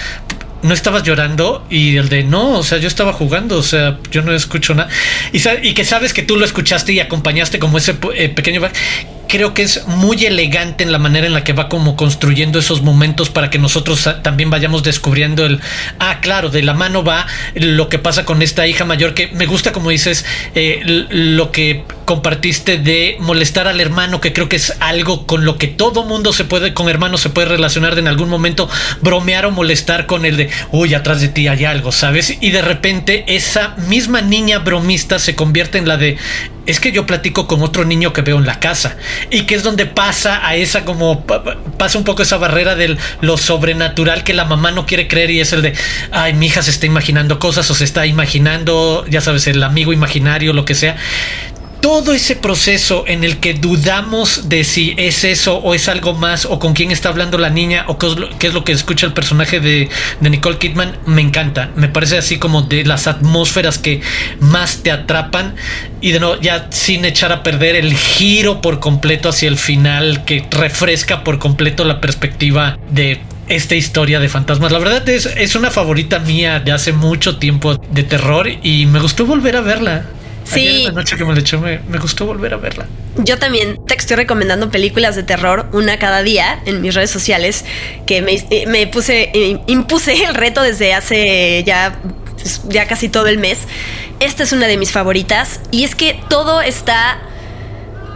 no 0.62 0.74
estabas 0.74 1.02
llorando 1.04 1.64
y 1.70 1.96
el 1.96 2.08
de 2.08 2.24
no, 2.24 2.58
o 2.58 2.62
sea, 2.62 2.78
yo 2.78 2.88
estaba 2.88 3.12
jugando, 3.12 3.58
o 3.58 3.62
sea, 3.62 3.98
yo 4.10 4.22
no 4.22 4.32
escucho 4.32 4.74
nada. 4.74 4.90
Y, 5.32 5.74
que 5.74 5.84
sabes 5.84 6.12
que 6.12 6.22
tú 6.22 6.36
lo 6.36 6.44
escuchaste 6.44 6.92
y 6.92 7.00
acompañaste 7.00 7.58
como 7.58 7.78
ese 7.78 7.96
eh, 8.14 8.28
pequeño 8.28 8.60
creo 9.28 9.54
que 9.54 9.62
es 9.62 9.86
muy 9.86 10.24
elegante 10.24 10.82
en 10.82 10.90
la 10.90 10.98
manera 10.98 11.26
en 11.26 11.34
la 11.34 11.44
que 11.44 11.52
va 11.52 11.68
como 11.68 11.94
construyendo 11.96 12.58
esos 12.58 12.82
momentos 12.82 13.30
para 13.30 13.50
que 13.50 13.58
nosotros 13.58 14.08
también 14.22 14.50
vayamos 14.50 14.82
descubriendo 14.82 15.46
el, 15.46 15.60
ah, 15.98 16.20
claro, 16.20 16.48
de 16.48 16.62
la 16.62 16.74
mano 16.74 17.04
va 17.04 17.26
lo 17.54 17.88
que 17.88 17.98
pasa 17.98 18.24
con 18.24 18.42
esta 18.42 18.66
hija 18.66 18.84
mayor, 18.84 19.14
que 19.14 19.28
me 19.28 19.46
gusta 19.46 19.72
como 19.72 19.90
dices, 19.90 20.24
eh, 20.54 20.80
lo 21.10 21.52
que 21.52 21.84
compartiste 22.04 22.78
de 22.78 23.16
molestar 23.20 23.68
al 23.68 23.80
hermano, 23.80 24.20
que 24.20 24.32
creo 24.32 24.48
que 24.48 24.56
es 24.56 24.74
algo 24.80 25.26
con 25.26 25.44
lo 25.44 25.58
que 25.58 25.66
todo 25.66 26.04
mundo 26.04 26.32
se 26.32 26.44
puede, 26.44 26.72
con 26.72 26.88
hermanos 26.88 27.20
se 27.20 27.28
puede 27.28 27.48
relacionar 27.48 27.98
en 27.98 28.08
algún 28.08 28.30
momento 28.30 28.68
bromear 29.02 29.44
o 29.44 29.50
molestar 29.50 30.06
con 30.06 30.24
el 30.24 30.38
de, 30.38 30.50
uy, 30.72 30.94
atrás 30.94 31.20
de 31.20 31.28
ti 31.28 31.48
hay 31.48 31.66
algo, 31.66 31.92
¿sabes? 31.92 32.38
Y 32.40 32.50
de 32.50 32.62
repente 32.62 33.24
esa 33.28 33.74
misma 33.88 34.22
niña 34.22 34.60
bromista 34.60 35.18
se 35.18 35.34
convierte 35.34 35.76
en 35.76 35.86
la 35.86 35.98
de, 35.98 36.16
es 36.68 36.80
que 36.80 36.92
yo 36.92 37.06
platico 37.06 37.48
con 37.48 37.62
otro 37.62 37.86
niño 37.86 38.12
que 38.12 38.20
veo 38.20 38.36
en 38.36 38.44
la 38.44 38.60
casa 38.60 38.98
y 39.30 39.42
que 39.42 39.54
es 39.54 39.62
donde 39.62 39.86
pasa 39.86 40.46
a 40.46 40.54
esa 40.54 40.84
como 40.84 41.24
pasa 41.78 41.96
un 41.96 42.04
poco 42.04 42.22
esa 42.22 42.36
barrera 42.36 42.74
de 42.74 42.98
lo 43.22 43.38
sobrenatural 43.38 44.22
que 44.22 44.34
la 44.34 44.44
mamá 44.44 44.70
no 44.70 44.84
quiere 44.84 45.08
creer 45.08 45.30
y 45.30 45.40
es 45.40 45.54
el 45.54 45.62
de 45.62 45.72
ay 46.12 46.34
mi 46.34 46.46
hija 46.46 46.60
se 46.60 46.70
está 46.70 46.84
imaginando 46.84 47.38
cosas 47.38 47.70
o 47.70 47.74
se 47.74 47.84
está 47.84 48.04
imaginando 48.04 49.06
ya 49.08 49.22
sabes 49.22 49.46
el 49.46 49.62
amigo 49.62 49.94
imaginario 49.94 50.52
lo 50.52 50.66
que 50.66 50.74
sea 50.74 50.96
todo 51.80 52.12
ese 52.12 52.36
proceso 52.36 53.04
en 53.06 53.24
el 53.24 53.38
que 53.38 53.54
dudamos 53.54 54.48
de 54.48 54.64
si 54.64 54.94
es 54.96 55.24
eso 55.24 55.56
o 55.58 55.74
es 55.74 55.88
algo 55.88 56.14
más 56.14 56.44
o 56.44 56.58
con 56.58 56.74
quién 56.74 56.90
está 56.90 57.08
hablando 57.08 57.38
la 57.38 57.50
niña 57.50 57.84
o 57.88 57.98
qué 57.98 58.06
es 58.46 58.54
lo, 58.54 58.64
que 58.64 58.72
escucha 58.72 59.06
el 59.06 59.12
personaje 59.12 59.60
de, 59.60 59.88
Nicole 60.20 60.58
Kidman, 60.58 60.98
me 61.06 61.22
encanta. 61.22 61.70
Me 61.76 61.88
parece 61.88 62.18
así 62.18 62.38
como 62.38 62.62
de 62.62 62.84
las 62.84 63.06
atmósferas 63.06 63.78
que 63.78 64.00
más 64.40 64.82
te 64.82 64.90
atrapan 64.90 65.54
y 66.00 66.12
de 66.12 66.20
no, 66.20 66.40
ya 66.40 66.68
sin 66.70 67.04
echar 67.04 67.32
a 67.32 67.42
perder 67.42 67.76
el 67.76 67.94
giro 67.94 68.60
por 68.60 68.80
completo 68.80 69.28
hacia 69.28 69.48
el 69.48 69.56
final 69.56 70.24
que 70.24 70.44
refresca 70.50 71.24
por 71.24 71.38
completo 71.38 71.84
la 71.84 72.00
perspectiva 72.00 72.78
de 72.90 73.20
esta 73.48 73.74
historia 73.74 74.20
de 74.20 74.28
fantasmas. 74.28 74.72
La 74.72 74.78
verdad 74.78 75.08
es, 75.08 75.26
es 75.26 75.54
una 75.54 75.70
favorita 75.70 76.18
mía 76.18 76.60
de 76.60 76.72
hace 76.72 76.92
mucho 76.92 77.38
tiempo 77.38 77.76
de 77.76 78.02
terror 78.02 78.48
y 78.62 78.86
me 78.86 79.00
gustó 79.00 79.24
volver 79.26 79.56
a 79.56 79.60
verla. 79.62 80.04
Sí. 80.48 80.84
la 80.84 80.92
noche 80.92 81.16
que 81.16 81.24
me 81.24 81.38
echó 81.38 81.60
me, 81.60 81.78
gustó 81.98 82.26
volver 82.26 82.54
a 82.54 82.56
verla. 82.56 82.86
Yo 83.16 83.38
también 83.38 83.78
te 83.86 83.94
estoy 83.94 84.16
recomendando 84.16 84.70
películas 84.70 85.16
de 85.16 85.22
terror 85.22 85.68
una 85.72 85.98
cada 85.98 86.22
día 86.22 86.60
en 86.64 86.80
mis 86.80 86.94
redes 86.94 87.10
sociales 87.10 87.64
que 88.06 88.22
me, 88.22 88.34
eh, 88.50 88.86
puse, 88.86 89.30
eh, 89.34 89.60
impuse 89.66 90.24
el 90.24 90.34
reto 90.34 90.62
desde 90.62 90.94
hace 90.94 91.64
ya, 91.66 91.98
pues, 92.36 92.62
ya 92.68 92.86
casi 92.86 93.08
todo 93.08 93.26
el 93.26 93.38
mes. 93.38 93.58
Esta 94.20 94.42
es 94.42 94.52
una 94.52 94.66
de 94.66 94.76
mis 94.76 94.92
favoritas 94.92 95.60
y 95.70 95.84
es 95.84 95.94
que 95.94 96.18
todo 96.28 96.60
está 96.60 97.20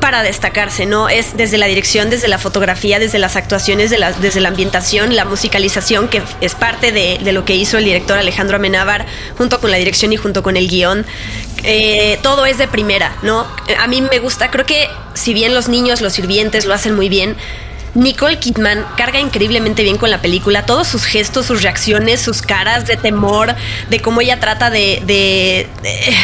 para 0.03 0.25
destacarse, 0.25 0.85
¿no? 0.85 1.09
Es 1.09 1.37
desde 1.37 1.59
la 1.59 1.67
dirección, 1.67 2.11
desde 2.11 2.27
la 2.27 2.39
fotografía, 2.39 2.99
desde 2.99 3.21
las 3.21 3.37
actuaciones, 3.37 3.89
desde 3.89 4.41
la 4.41 4.49
ambientación, 4.49 5.15
la 5.15 5.25
musicalización, 5.25 6.09
que 6.09 6.21
es 6.41 6.57
parte 6.57 6.91
de, 6.91 7.21
lo 7.33 7.45
que 7.45 7.55
hizo 7.55 7.79
el 7.79 7.85
director 7.85 8.19
Alejandro 8.19 8.57
Amenábar, 8.57 9.07
junto 9.39 9.61
con 9.61 9.71
la 9.71 9.77
dirección 9.77 10.13
y 10.13 10.17
junto 10.17 10.43
con 10.43 10.57
el 10.57 10.69
guion. 10.69 11.07
Eh, 11.65 12.19
todo 12.23 12.45
es 12.45 12.59
de 12.59 12.67
primera, 12.67 13.17
¿no? 13.23 13.47
A 13.79 13.87
mí 13.87 14.01
me 14.03 14.19
gusta, 14.19 14.51
creo 14.51 14.67
que 14.67 14.89
si 15.15 15.33
bien 15.33 15.55
los 15.55 15.69
niños, 15.69 16.01
los 16.01 16.13
sirvientes 16.13 16.65
lo 16.65 16.75
hacen 16.75 16.95
muy 16.95 17.09
bien, 17.09 17.37
Nicole 17.95 18.39
Kidman 18.39 18.87
carga 18.97 19.21
increíblemente 19.21 19.83
bien 19.83 19.99
con 19.99 20.11
la 20.11 20.23
película, 20.23 20.65
todos 20.65 20.89
sus 20.89 21.05
gestos, 21.05 21.47
sus 21.47 21.63
reacciones, 21.63 22.21
sus 22.21 22.41
caras 22.41 22.87
de 22.87 22.97
temor, 22.97 23.55
de 23.91 24.01
cómo 24.01 24.23
ella 24.23 24.41
trata 24.41 24.71
de, 24.71 25.03
de 25.05 25.69
de 25.83 26.17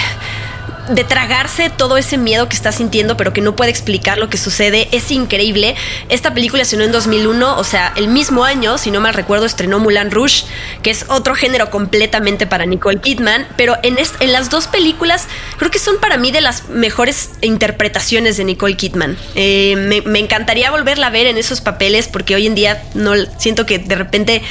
tragarse 1.04 1.71
todo 1.71 1.97
ese 1.97 2.18
miedo 2.18 2.49
que 2.49 2.57
está 2.57 2.73
sintiendo, 2.73 3.16
pero 3.16 3.33
que 3.33 3.40
no 3.40 3.57
puede 3.57 3.71
explicar 3.71 4.18
lo 4.18 4.28
que 4.28 4.38
sucede, 4.38 4.88
es 4.92 5.11
increíble. 5.11 5.75
Esta 6.09 6.35
película 6.35 6.62
estrenó 6.62 6.85
en 6.85 6.92
2001, 6.92 7.57
o 7.57 7.64
sea, 7.64 7.92
el 7.97 8.09
mismo 8.09 8.45
año, 8.45 8.78
si 8.78 8.90
no 8.90 9.00
mal 9.00 9.14
recuerdo, 9.14 9.47
estrenó 9.47 9.78
Mulan 9.78 10.11
Rouge, 10.11 10.45
que 10.83 10.90
es 10.90 11.07
otro 11.09 11.35
género 11.35 11.71
completamente 11.71 12.47
para 12.47 12.66
Nicole 12.66 13.00
Kidman, 13.00 13.47
pero 13.57 13.76
en, 13.83 13.97
las 14.33 14.50
dos 14.50 14.66
películas 14.66 15.26
creo 15.57 15.71
que 15.71 15.78
son 15.78 15.99
para 15.99 16.16
mí 16.16 16.30
de 16.30 16.40
las 16.40 16.68
mejores 16.68 17.30
interpretaciones 17.40 18.37
de 18.37 18.45
Nicole 18.45 18.76
Kidman. 18.76 19.16
Eh, 19.35 19.76
me, 19.76 20.18
encantaría 20.18 20.71
volverla 20.71 21.09
a 21.09 21.11
ver 21.11 21.26
en 21.26 21.38
esos 21.38 21.61
papeles 21.61 22.09
porque 22.09 22.35
hoy 22.35 22.47
en 22.47 22.54
día 22.54 22.83
no 22.95 23.12
siento 23.38 23.66
que 23.66 23.78
de 23.78 23.95
repente 23.95 24.42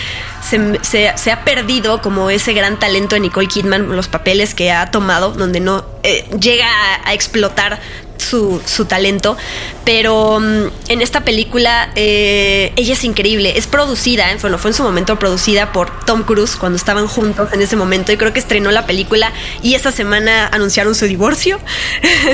se, 0.48 1.18
se 1.18 1.32
ha 1.32 1.44
perdido 1.44 2.02
como 2.02 2.30
ese 2.30 2.54
gran 2.54 2.80
talento 2.80 3.16
de 3.16 3.22
Nicole 3.22 3.48
Kidman, 3.48 3.96
los 3.96 4.08
papeles 4.08 4.54
que 4.54 4.72
ha 4.72 4.92
tomado, 4.92 5.32
donde 5.32 5.60
no 5.60 5.86
eh, 6.04 6.26
llega 6.40 6.68
a, 7.06 7.14
explotar 7.14 7.80
su, 8.18 8.86
talento. 8.88 9.38
Pero 9.86 10.40
mm, 10.40 10.90
en 10.90 11.02
esta 11.02 11.22
película 11.22 11.90
eh, 11.96 12.74
ella 12.76 12.94
es 12.94 13.04
increíble. 13.04 13.58
Es 13.58 13.68
producida, 13.68 14.32
¿eh? 14.32 14.38
bueno, 14.42 14.58
fue 14.58 14.72
en 14.72 14.76
su 14.76 14.84
momento 14.84 15.18
producida 15.20 15.72
por 15.72 16.04
Tom 16.06 16.24
Cruise 16.24 16.56
cuando 16.56 16.76
estaban 16.76 17.08
juntos 17.08 17.50
en 17.54 17.62
ese 17.62 17.76
momento. 17.76 18.12
Y 18.12 18.18
creo 18.18 18.34
que 18.34 18.40
estrenó 18.40 18.72
la 18.72 18.86
película 18.86 19.32
y 19.62 19.76
esa 19.76 19.92
semana 19.92 20.48
anunciaron 20.48 20.96
su 20.96 21.06
divorcio. 21.06 21.60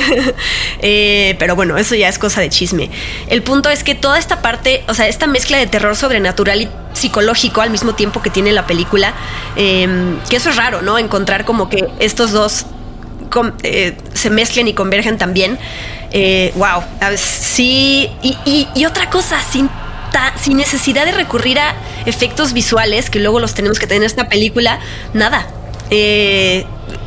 pero 1.39 1.55
bueno, 1.55 1.77
eso 1.77 1.95
ya 1.95 2.09
es 2.09 2.19
cosa 2.19 2.41
de 2.41 2.49
chisme. 2.49 2.89
El 3.27 3.43
punto 3.43 3.69
es 3.69 3.83
que 3.83 3.95
toda 3.95 4.17
esta 4.19 4.41
parte, 4.41 4.83
o 4.87 4.93
sea, 4.93 5.07
esta 5.07 5.27
mezcla 5.27 5.57
de 5.57 5.67
terror 5.67 5.95
sobrenatural 5.95 6.61
y 6.61 6.69
psicológico 6.93 7.61
al 7.61 7.71
mismo 7.71 7.95
tiempo 7.95 8.21
que 8.21 8.29
tiene 8.29 8.51
la 8.51 8.67
película, 8.67 9.13
que 9.55 10.35
eso 10.35 10.49
es 10.49 10.55
raro, 10.55 10.81
¿no? 10.81 10.97
Encontrar 10.99 11.43
como 11.43 11.69
que 11.69 11.89
estos 11.99 12.31
dos 12.31 12.65
eh, 13.63 13.95
se 14.13 14.29
mezclen 14.29 14.67
y 14.67 14.73
convergen 14.73 15.17
también. 15.17 15.57
Eh, 16.11 16.53
wow, 16.55 16.83
sí. 17.17 18.09
Y, 18.21 18.85
otra 18.85 19.09
cosa, 19.09 19.41
sin, 19.41 19.69
sin 20.41 20.57
necesidad 20.57 21.05
de 21.05 21.11
recurrir 21.11 21.59
a 21.59 21.75
efectos 22.05 22.53
visuales, 22.53 23.09
que 23.09 23.19
luego 23.19 23.39
los 23.39 23.53
tenemos 23.53 23.79
que 23.79 23.87
tener 23.87 24.03
en 24.03 24.07
esta 24.07 24.29
película, 24.29 24.79
nada. 25.13 25.47
Eh, 25.89 26.65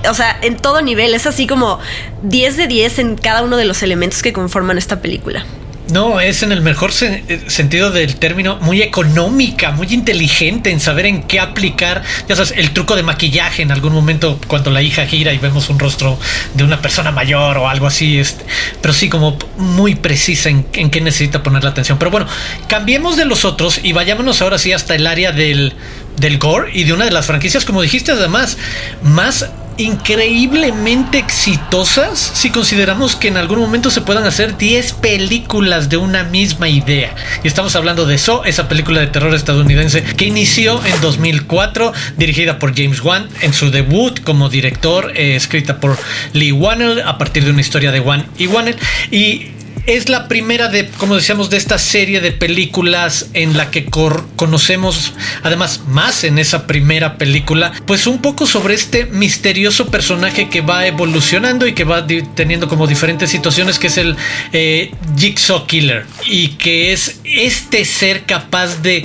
o 0.09 0.15
sea, 0.15 0.39
en 0.43 0.57
todo 0.57 0.83
nivel, 0.83 1.15
es 1.15 1.27
así 1.27 1.47
como 1.47 1.79
10 2.23 2.57
de 2.57 2.67
10 2.67 2.99
en 2.99 3.17
cada 3.17 3.43
uno 3.43 3.57
de 3.57 3.65
los 3.65 3.83
elementos 3.83 4.23
que 4.23 4.33
conforman 4.33 4.79
esta 4.79 5.01
película. 5.01 5.45
No, 5.89 6.21
es 6.21 6.43
en 6.43 6.51
el 6.51 6.63
mejor 6.63 6.91
eh, 7.01 7.45
sentido 7.47 7.93
del 7.93 8.17
término, 8.17 8.57
muy 8.61 8.83
económica, 8.83 9.71
muy 9.71 9.87
inteligente 9.93 10.71
en 10.71 10.81
saber 10.81 11.07
en 11.07 11.23
qué 11.23 11.39
aplicar, 11.39 12.03
ya 12.29 12.35
sabes, 12.35 12.55
el 12.57 12.73
truco 12.73 12.97
de 12.97 13.05
maquillaje 13.05 13.63
en 13.63 13.71
algún 13.71 13.93
momento 13.93 14.41
cuando 14.49 14.73
la 14.73 14.83
hija 14.83 15.07
gira 15.07 15.33
y 15.33 15.39
vemos 15.39 15.69
un 15.69 15.79
rostro 15.79 16.19
de 16.55 16.65
una 16.65 16.83
persona 16.83 17.13
mayor 17.13 17.59
o 17.59 17.69
algo 17.69 17.87
así, 17.87 18.19
este, 18.19 18.45
pero 18.81 18.93
sí 18.93 19.09
como 19.09 19.39
muy 19.59 19.95
precisa 19.95 20.49
en, 20.49 20.67
en 20.73 20.91
qué 20.91 21.01
necesita 21.01 21.45
poner 21.45 21.63
la 21.63 21.71
atención. 21.71 21.99
Pero 21.99 22.11
bueno, 22.11 22.27
cambiemos 22.69 23.17
de 23.17 23.25
los 23.25 23.45
otros 23.45 23.79
y 23.83 23.93
vayámonos 23.93 24.43
ahora 24.43 24.59
sí 24.59 24.73
hasta 24.73 24.97
el 24.97 25.07
área 25.07 25.31
del, 25.31 25.73
del 26.19 26.39
gore 26.39 26.71
y 26.75 26.83
de 26.83 26.95
una 26.95 27.05
de 27.05 27.13
las 27.13 27.27
franquicias, 27.27 27.65
como 27.65 27.81
dijiste 27.81 28.11
además, 28.11 28.59
más 29.03 29.47
increíblemente 29.79 31.19
exitosas 31.19 32.19
si 32.19 32.51
consideramos 32.51 33.17
que 33.17 33.29
en 33.29 33.37
algún 33.37 33.59
momento 33.59 33.91
se 33.91 34.01
puedan 34.01 34.25
hacer 34.25 34.57
10 34.57 34.95
películas 34.95 35.89
de 35.89 35.97
una 35.97 36.25
misma 36.25 36.69
idea. 36.69 37.15
Y 37.43 37.49
estamos 37.49 37.77
hablando 37.77 38.07
de 38.07 38.19
So, 38.19 38.45
esa 38.45 38.69
película 38.69 39.01
de 39.01 39.09
terror 39.09 39.35
estadounidense 39.35 40.03
que 40.03 40.27
inició 40.27 40.85
en 40.85 41.01
2004, 41.01 41.93
dirigida 42.17 42.59
por 42.59 42.75
James 42.75 43.03
Wan 43.03 43.29
en 43.41 43.53
su 43.53 43.71
debut 43.71 44.21
como 44.23 44.49
director, 44.49 45.13
eh, 45.15 45.37
escrita 45.37 45.81
por 45.81 45.99
Lee 46.33 46.53
Wannell 46.53 47.03
a 47.03 47.19
partir 47.19 47.45
de 47.45 47.51
una 47.51 47.61
historia 47.61 47.93
de 47.93 48.01
Wan 48.01 48.27
y 48.39 48.47
Wannell. 48.47 48.77
Y 49.11 49.56
es 49.87 50.09
la 50.09 50.29
primera 50.29 50.69
de, 50.69 50.89
como 50.99 51.15
decíamos, 51.15 51.51
de 51.51 51.57
esta 51.57 51.79
serie 51.79 52.21
de 52.21 52.33
películas 52.33 53.31
en 53.35 53.57
la 53.57 53.71
que 53.71 53.87
conocemos, 53.87 55.13
además, 55.43 55.83
más 55.87 56.25
en 56.25 56.39
esa 56.39 56.67
primera 56.67 57.19
película, 57.19 57.73
pues 57.87 58.07
un 58.07 58.21
poco 58.21 58.47
sobre 58.47 58.75
este 58.75 59.07
misterioso 59.07 59.87
personaje 59.89 60.49
que 60.49 60.61
va 60.61 60.87
evolucionando 60.87 61.67
y 61.67 61.73
que 61.73 61.85
va 61.85 62.07
teniendo 62.35 62.69
como 62.69 62.87
diferentes 62.87 63.31
situaciones, 63.31 63.79
que 63.79 63.87
es 63.87 63.99
el 63.99 64.17
eh, 64.53 64.93
Jigsaw 65.17 65.67
Killer, 65.67 66.07
y 66.27 66.49
que 66.49 66.93
es 66.93 67.21
este 67.25 67.85
ser 67.85 68.25
capaz 68.25 68.83
de 68.83 69.05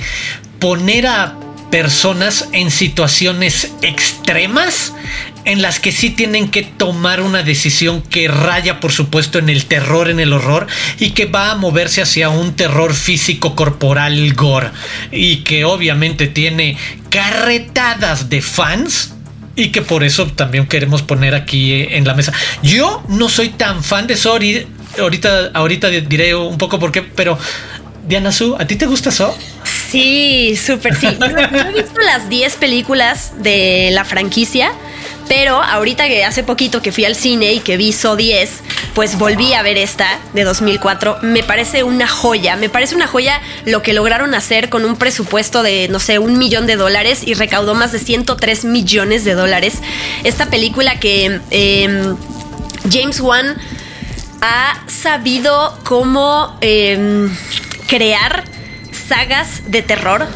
poner 0.58 1.06
a 1.06 1.36
personas 1.70 2.48
en 2.52 2.70
situaciones 2.70 3.72
extremas 3.80 4.92
en 5.44 5.62
las 5.62 5.80
que 5.80 5.92
sí 5.92 6.10
tienen 6.10 6.48
que 6.48 6.62
tomar 6.62 7.20
una 7.20 7.42
decisión 7.42 8.02
que 8.02 8.28
raya, 8.28 8.80
por 8.80 8.92
supuesto, 8.92 9.38
en 9.38 9.48
el 9.48 9.66
terror, 9.66 10.08
en 10.08 10.20
el 10.20 10.32
horror, 10.32 10.66
y 10.98 11.10
que 11.10 11.26
va 11.26 11.50
a 11.50 11.54
moverse 11.56 12.02
hacia 12.02 12.28
un 12.28 12.54
terror 12.54 12.94
físico 12.94 13.54
corporal 13.56 14.32
gore, 14.34 14.70
y 15.10 15.38
que 15.38 15.64
obviamente 15.64 16.26
tiene 16.26 16.76
carretadas 17.10 18.28
de 18.28 18.42
fans. 18.42 19.14
Y 19.54 19.68
que 19.68 19.82
por 19.82 20.02
eso 20.02 20.28
también 20.28 20.66
queremos 20.66 21.02
poner 21.02 21.34
aquí 21.34 21.86
en 21.90 22.06
la 22.06 22.14
mesa. 22.14 22.32
Yo 22.62 23.04
no 23.08 23.28
soy 23.28 23.50
tan 23.50 23.84
fan 23.84 24.06
de 24.06 24.16
Sori. 24.16 24.66
Ahorita, 24.98 25.50
ahorita 25.52 25.90
diré 25.90 26.34
un 26.34 26.56
poco 26.56 26.78
por 26.78 26.90
qué, 26.90 27.02
pero 27.02 27.38
Diana 28.08 28.32
Su, 28.32 28.56
¿a 28.56 28.66
ti 28.66 28.76
te 28.76 28.86
gusta 28.86 29.10
So? 29.10 29.36
Sí, 29.64 30.56
súper 30.56 30.94
sí. 30.96 31.06
Yo, 31.20 31.26
he 31.26 31.72
visto 31.74 32.00
las 32.00 32.30
10 32.30 32.56
películas 32.56 33.32
de 33.42 33.90
la 33.92 34.06
franquicia 34.06 34.72
pero 35.28 35.62
ahorita 35.62 36.08
que 36.08 36.24
hace 36.24 36.42
poquito 36.42 36.82
que 36.82 36.92
fui 36.92 37.04
al 37.04 37.14
cine 37.14 37.52
y 37.52 37.60
que 37.60 37.76
vi 37.76 37.92
So 37.92 38.16
10, 38.16 38.60
pues 38.94 39.18
volví 39.18 39.54
a 39.54 39.62
ver 39.62 39.78
esta 39.78 40.18
de 40.34 40.44
2004. 40.44 41.18
Me 41.22 41.42
parece 41.42 41.84
una 41.84 42.06
joya. 42.08 42.56
Me 42.56 42.68
parece 42.68 42.94
una 42.94 43.06
joya 43.06 43.40
lo 43.64 43.82
que 43.82 43.92
lograron 43.92 44.34
hacer 44.34 44.68
con 44.68 44.84
un 44.84 44.96
presupuesto 44.96 45.62
de, 45.62 45.88
no 45.88 46.00
sé, 46.00 46.18
un 46.18 46.38
millón 46.38 46.66
de 46.66 46.76
dólares 46.76 47.22
y 47.24 47.34
recaudó 47.34 47.74
más 47.74 47.92
de 47.92 47.98
103 47.98 48.64
millones 48.64 49.24
de 49.24 49.34
dólares. 49.34 49.78
Esta 50.24 50.46
película 50.46 51.00
que 51.00 51.40
em, 51.50 52.16
James 52.90 53.20
Wan 53.20 53.56
ha 54.40 54.82
sabido 54.88 55.78
cómo 55.84 56.56
em, 56.60 57.34
crear 57.86 58.44
sagas 59.08 59.70
de 59.70 59.82
terror 59.82 60.26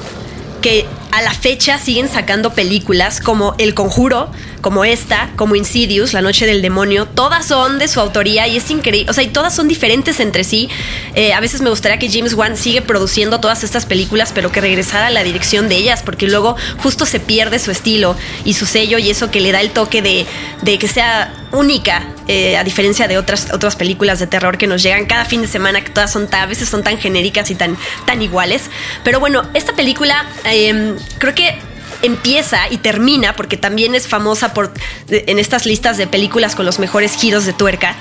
que 0.62 0.86
a 1.12 1.22
la 1.22 1.32
fecha 1.32 1.78
siguen 1.78 2.08
sacando 2.08 2.52
películas 2.52 3.20
como 3.20 3.54
El 3.58 3.74
Conjuro, 3.74 4.30
como 4.60 4.84
esta, 4.84 5.30
como 5.36 5.54
Insidious, 5.54 6.12
La 6.12 6.22
Noche 6.22 6.46
del 6.46 6.62
Demonio, 6.62 7.06
todas 7.06 7.46
son 7.46 7.78
de 7.78 7.88
su 7.88 8.00
autoría 8.00 8.46
y 8.48 8.56
es 8.56 8.70
increíble, 8.70 9.10
o 9.10 9.14
sea, 9.14 9.24
y 9.24 9.28
todas 9.28 9.54
son 9.54 9.68
diferentes 9.68 10.20
entre 10.20 10.44
sí. 10.44 10.68
Eh, 11.14 11.32
a 11.32 11.40
veces 11.40 11.60
me 11.60 11.70
gustaría 11.70 11.98
que 11.98 12.10
James 12.10 12.34
Wan 12.34 12.56
sigue 12.56 12.82
produciendo 12.82 13.40
todas 13.40 13.64
estas 13.64 13.86
películas, 13.86 14.32
pero 14.34 14.52
que 14.52 14.60
regresara 14.60 15.10
la 15.10 15.22
dirección 15.22 15.68
de 15.68 15.76
ellas, 15.76 16.02
porque 16.02 16.26
luego 16.26 16.56
justo 16.78 17.06
se 17.06 17.20
pierde 17.20 17.58
su 17.58 17.70
estilo 17.70 18.16
y 18.44 18.54
su 18.54 18.66
sello 18.66 18.98
y 18.98 19.10
eso 19.10 19.30
que 19.30 19.40
le 19.40 19.52
da 19.52 19.60
el 19.60 19.70
toque 19.70 20.02
de, 20.02 20.78
que 20.78 20.88
sea 20.88 21.32
única, 21.52 22.06
eh, 22.28 22.56
a 22.56 22.64
diferencia 22.64 23.08
de 23.08 23.18
otras, 23.18 23.52
otras 23.52 23.76
películas 23.76 24.18
de 24.18 24.26
terror 24.26 24.58
que 24.58 24.66
nos 24.66 24.82
llegan 24.82 25.06
cada 25.06 25.24
fin 25.24 25.42
de 25.42 25.48
semana, 25.48 25.82
que 25.82 25.90
todas 25.90 26.12
son 26.12 26.28
a 26.32 26.46
veces 26.46 26.68
son 26.68 26.82
tan 26.82 26.98
genéricas 26.98 27.50
y 27.50 27.54
tan, 27.54 27.76
tan 28.04 28.20
iguales. 28.20 28.70
Pero 29.04 29.20
bueno, 29.20 29.48
esta 29.54 29.74
película 29.74 30.26
em, 30.44 30.96
creo 31.18 31.34
que 31.34 31.58
empieza 32.06 32.68
y 32.70 32.78
termina, 32.78 33.36
porque 33.36 33.56
también 33.56 33.94
es 33.94 34.08
famosa 34.08 34.54
por, 34.54 34.72
en 35.08 35.38
estas 35.38 35.66
listas 35.66 35.96
de 35.96 36.06
películas 36.06 36.54
con 36.54 36.66
los 36.66 36.78
mejores 36.78 37.14
giros 37.14 37.44
de 37.44 37.52
tuerca. 37.52 37.96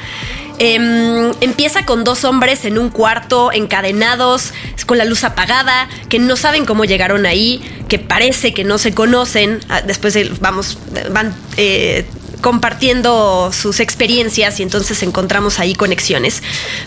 Em, 0.57 1.33
empieza 1.41 1.85
con 1.85 2.05
dos 2.05 2.23
hombres 2.23 2.63
en 2.63 2.77
un 2.77 2.89
cuarto, 2.89 3.51
encadenados, 3.51 4.53
con 4.85 4.97
la 4.97 5.05
luz 5.05 5.23
apagada, 5.23 5.89
que 6.07 6.17
no 6.17 6.37
saben 6.37 6.65
cómo 6.65 6.85
llegaron 6.85 7.25
ahí, 7.25 7.61
que 7.89 7.99
parece 7.99 8.53
que 8.53 8.63
no 8.63 8.77
se 8.77 8.93
conocen. 8.93 9.59
Ah, 9.67 9.81
después, 9.81 10.17
vamos, 10.39 10.77
van 11.11 11.35
eh, 11.57 12.05
compartiendo 12.45 13.49
sus 13.51 13.79
experiencias 13.79 14.59
y 14.59 14.63
entonces 14.63 15.01
encontramos 15.01 15.57
ahí 15.57 15.73
conexiones. 15.73 16.43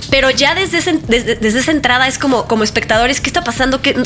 Pero 0.09 0.31
ya 0.31 0.55
desde, 0.55 0.79
desde, 1.09 1.59
esa 1.59 1.73
entrada 1.73 2.07
es 2.07 2.17
como, 2.17 2.47
como 2.47 2.63
espectadores, 2.63 3.21
¿qué 3.21 3.29
está 3.29 3.43
pasando? 3.43 3.83
que 3.83 3.97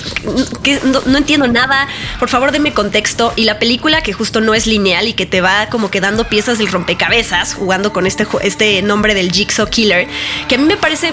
no, 0.82 1.18
entiendo 1.18 1.46
nada. 1.48 1.88
Por 2.18 2.30
favor, 2.30 2.52
denme 2.52 2.72
contexto. 2.72 3.34
Y 3.36 3.44
la 3.44 3.58
película, 3.58 4.00
que 4.00 4.14
justo 4.14 4.40
no 4.40 4.54
es 4.54 4.66
lineal 4.66 5.08
y 5.08 5.12
que 5.12 5.26
te 5.26 5.42
va 5.42 5.68
como 5.68 5.90
quedando 5.90 6.26
piezas 6.26 6.56
del 6.56 6.68
rompecabezas, 6.68 7.52
jugando 7.52 7.92
con 7.92 8.06
este, 8.06 8.26
este 8.40 8.80
nombre 8.80 9.12
del 9.12 9.30
Jigsaw 9.30 9.68
Killer, 9.68 10.08
que 10.48 10.54
a 10.54 10.58
mí 10.58 10.64
me 10.64 10.78
parece 10.78 11.12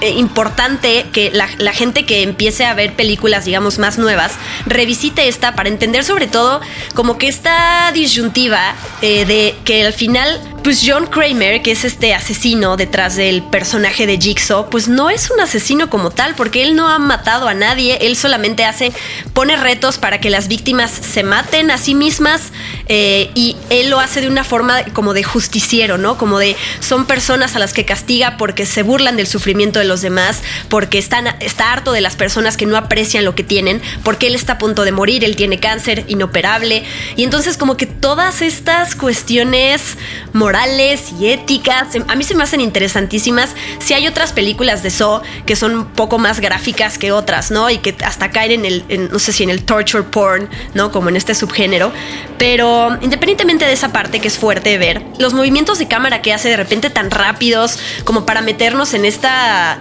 importante 0.00 1.06
que 1.12 1.30
la, 1.30 1.48
la, 1.58 1.72
gente 1.72 2.06
que 2.06 2.22
empiece 2.22 2.64
a 2.64 2.74
ver 2.74 2.94
películas, 2.94 3.44
digamos, 3.44 3.78
más 3.78 3.98
nuevas, 3.98 4.32
revisite 4.66 5.28
esta 5.28 5.54
para 5.54 5.68
entender 5.68 6.04
sobre 6.04 6.26
todo 6.26 6.60
como 6.94 7.18
que 7.18 7.28
esta 7.28 7.90
disyuntiva 7.92 8.74
eh, 9.02 9.24
de 9.24 9.54
que 9.64 9.84
al 9.84 9.92
final 9.92 10.40
pues 10.62 10.82
John 10.84 11.06
Kramer, 11.06 11.62
que 11.62 11.70
es 11.70 11.84
este 11.84 12.12
asesino 12.12 12.76
detrás 12.76 13.16
del 13.16 13.42
personaje 13.42 14.06
de 14.06 14.18
Jigsaw, 14.18 14.68
pues 14.68 14.86
no 14.86 15.08
es 15.08 15.30
un 15.30 15.40
asesino 15.40 15.88
como 15.88 16.10
tal, 16.10 16.34
porque 16.34 16.62
él 16.62 16.76
no 16.76 16.88
ha 16.88 16.98
matado 16.98 17.48
a 17.48 17.54
nadie, 17.54 17.98
él 18.02 18.16
solamente 18.16 18.64
hace, 18.64 18.92
pone 19.32 19.56
retos 19.56 19.96
para 19.96 20.20
que 20.20 20.30
las 20.30 20.48
víctimas 20.48 20.90
se 20.90 21.22
maten 21.22 21.70
a 21.70 21.78
sí 21.78 21.94
mismas 21.94 22.52
eh, 22.86 23.30
y 23.34 23.56
él 23.70 23.88
lo 23.88 23.98
hace 23.98 24.20
de 24.20 24.28
una 24.28 24.44
forma 24.44 24.84
como 24.92 25.14
de 25.14 25.22
justiciero, 25.22 25.96
¿no? 25.96 26.18
Como 26.18 26.38
de 26.38 26.54
son 26.80 27.06
personas 27.06 27.56
a 27.56 27.60
las 27.60 27.72
que 27.72 27.84
castiga 27.84 28.36
porque 28.36 28.66
se 28.66 28.82
burlan 28.82 29.16
del 29.16 29.26
sufrimiento 29.26 29.78
de 29.78 29.86
los 29.88 30.02
demás, 30.02 30.42
porque 30.68 30.98
están, 30.98 31.26
está 31.40 31.72
harto 31.72 31.92
de 31.92 32.00
las 32.00 32.16
personas 32.16 32.56
que 32.56 32.66
no 32.66 32.76
aprecian 32.76 33.24
lo 33.24 33.34
que 33.34 33.42
tienen, 33.42 33.82
porque 34.04 34.28
él 34.28 34.34
está 34.34 34.54
a 34.54 34.58
punto 34.58 34.84
de 34.84 34.92
morir, 34.92 35.24
él 35.24 35.36
tiene 35.36 35.58
cáncer 35.58 36.04
inoperable 36.08 36.84
y 37.16 37.24
entonces 37.24 37.56
como 37.56 37.76
que 37.76 37.86
todas 37.86 38.42
estas 38.42 38.94
cuestiones 38.94 39.96
morales 40.32 41.12
y 41.18 41.28
éticas. 41.28 41.88
A 42.06 42.14
mí 42.14 42.24
se 42.24 42.34
me 42.34 42.44
hacen 42.44 42.60
interesantísimas. 42.60 43.54
Si 43.78 43.94
hay 43.94 44.06
otras 44.06 44.32
películas 44.32 44.82
de 44.82 44.90
Saw 44.90 45.22
que 45.46 45.56
son 45.56 45.74
un 45.74 45.86
poco 45.86 46.18
más 46.18 46.40
gráficas 46.40 46.98
que 46.98 47.12
otras, 47.12 47.50
¿no? 47.50 47.70
Y 47.70 47.78
que 47.78 47.96
hasta 48.04 48.30
caen 48.30 48.64
en 48.64 48.64
el, 48.64 49.10
no 49.10 49.18
sé 49.18 49.32
si 49.32 49.42
en 49.42 49.50
el 49.50 49.64
torture 49.64 50.04
porn, 50.04 50.48
¿no? 50.74 50.90
Como 50.90 51.08
en 51.08 51.16
este 51.16 51.34
subgénero. 51.34 51.92
Pero 52.38 52.98
independientemente 53.00 53.64
de 53.64 53.72
esa 53.72 53.92
parte 53.92 54.20
que 54.20 54.28
es 54.28 54.38
fuerte 54.38 54.70
de 54.70 54.78
ver, 54.78 55.02
los 55.18 55.34
movimientos 55.34 55.78
de 55.78 55.88
cámara 55.88 56.22
que 56.22 56.32
hace 56.32 56.48
de 56.48 56.56
repente 56.56 56.90
tan 56.90 57.10
rápidos 57.10 57.78
como 58.04 58.26
para 58.26 58.40
meternos 58.40 58.94
en 58.94 59.04
esta 59.04 59.77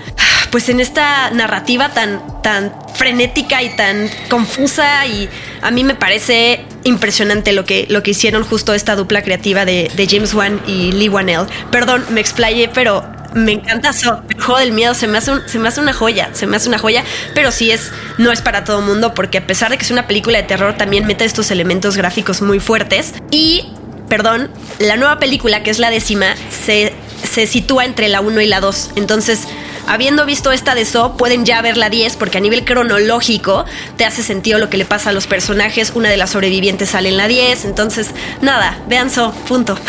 pues 0.52 0.70
en 0.70 0.80
esta 0.80 1.30
narrativa 1.32 1.90
tan, 1.90 2.42
tan 2.42 2.74
frenética 2.96 3.62
y 3.64 3.76
tan 3.76 4.10
confusa 4.30 5.06
y 5.06 5.30
a 5.62 5.72
mí 5.72 5.84
me 5.84 5.96
parece 5.96 6.66
impresionante 6.84 7.54
lo 7.54 7.66
que, 7.66 7.86
lo 7.90 8.04
que 8.04 8.12
hicieron 8.12 8.44
justo 8.44 8.74
esta 8.74 8.96
dupla 8.96 9.22
creativa 9.22 9.66
de, 9.66 10.08
James 10.10 10.34
Wan 10.34 10.62
y 10.66 10.92
Lee 10.94 11.10
Wanell. 11.10 11.48
Perdón, 11.72 12.06
me 12.10 12.22
explayé, 12.22 12.70
pero 12.70 13.06
me 13.34 13.52
encanta 13.52 13.90
eso. 13.90 14.22
El 14.30 14.42
juego 14.42 14.60
del 14.60 14.72
miedo 14.72 14.94
se 14.94 15.08
me, 15.08 15.18
hace 15.18 15.32
se 15.48 15.60
me 15.60 15.68
hace 15.68 15.82
una 15.82 15.94
joya, 15.94 16.30
se 16.34 16.48
me 16.48 16.56
hace 16.56 16.70
una 16.70 16.78
joya, 16.78 17.04
pero 17.34 17.52
sí 17.52 17.72
es, 17.72 17.92
no 18.18 18.32
es 18.32 18.42
para 18.42 18.64
todo 18.64 18.82
mundo 18.82 19.14
porque 19.14 19.40
a 19.40 19.46
pesar 19.46 19.70
de 19.70 19.78
que 19.78 19.84
es 19.84 19.92
una 19.92 20.08
película 20.08 20.38
de 20.38 20.44
terror, 20.46 20.78
también 20.78 21.06
mete 21.06 21.26
estos 21.26 21.52
elementos 21.52 21.98
gráficos 21.98 22.42
muy 22.42 22.60
fuertes 22.60 23.14
y 23.32 23.66
perdón, 24.08 24.50
la 24.80 24.96
nueva 24.96 25.20
película, 25.20 25.64
que 25.64 25.70
es 25.70 25.80
la 25.80 25.90
décima, 25.90 26.36
se, 26.50 26.94
se 27.30 27.46
sitúa 27.46 27.86
entre 27.86 28.08
la 28.08 28.22
1 28.22 28.42
y 28.42 28.48
la 28.48 28.62
2. 28.62 28.92
Entonces, 28.96 29.48
habiendo 29.88 30.26
visto 30.26 30.52
esta 30.52 30.76
de 30.76 30.86
So, 30.86 31.18
pueden 31.18 31.46
ya 31.46 31.62
ver 31.62 31.78
la 31.78 31.90
10 31.90 32.16
porque 32.18 32.38
a 32.38 32.42
nivel 32.42 32.66
cronológico 32.66 33.66
te 33.98 34.06
hace 34.06 34.24
sentido 34.24 34.60
lo 34.60 34.70
que 34.70 34.78
le 34.78 34.86
pasa 34.86 35.10
a 35.10 35.14
los 35.14 35.28
personajes. 35.28 35.92
Una 35.96 36.10
de 36.10 36.18
las 36.18 36.32
sobrevivientes 36.32 36.90
sale 36.90 37.10
en 37.10 37.18
la 37.18 37.28
10. 37.28 37.66
Entonces, 37.66 38.12
nada, 38.42 38.78
vean 38.88 39.10
So, 39.10 39.32
punto. 39.48 39.78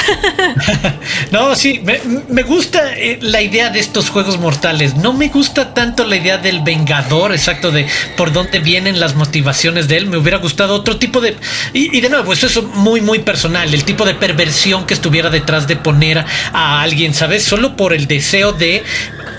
no, 1.31 1.55
sí, 1.55 1.83
me, 2.29 2.43
gusta 2.43 2.97
eh, 2.97 3.19
la 3.21 3.43
idea 3.43 3.71
de 3.71 3.81
estos 3.81 4.11
juegos 4.11 4.39
mortales. 4.39 4.97
No 4.97 5.13
me 5.13 5.29
gusta 5.29 5.75
tanto 5.75 6.05
la 6.05 6.17
idea 6.17 6.39
del 6.39 6.61
vengador, 6.61 7.33
exacto, 7.33 7.71
de 7.71 7.87
por 8.17 8.33
dónde 8.33 8.61
vienen 8.61 9.01
las 9.01 9.15
motivaciones 9.15 9.89
de 9.89 9.97
él. 9.97 10.07
Me 10.07 10.17
hubiera 10.17 10.39
gustado 10.39 10.75
otro 10.75 10.97
tipo 10.97 11.21
de... 11.21 11.37
Y, 11.73 12.01
de 12.01 12.09
nuevo, 12.09 12.33
eso 12.33 12.47
es 12.47 12.63
muy, 12.63 13.01
muy 13.01 13.21
personal. 13.21 13.73
El 13.73 13.85
tipo 13.85 14.05
de 14.05 14.15
perversión 14.15 14.87
que 14.87 14.95
estuviera 14.95 15.31
detrás 15.31 15.67
de 15.67 15.77
poner 15.77 16.25
a 16.53 16.83
alguien, 16.83 17.15
¿sabes? 17.15 17.43
Solo 17.43 17.77
por 17.77 17.93
el 17.93 18.07
deseo 18.07 18.53
de 18.53 18.83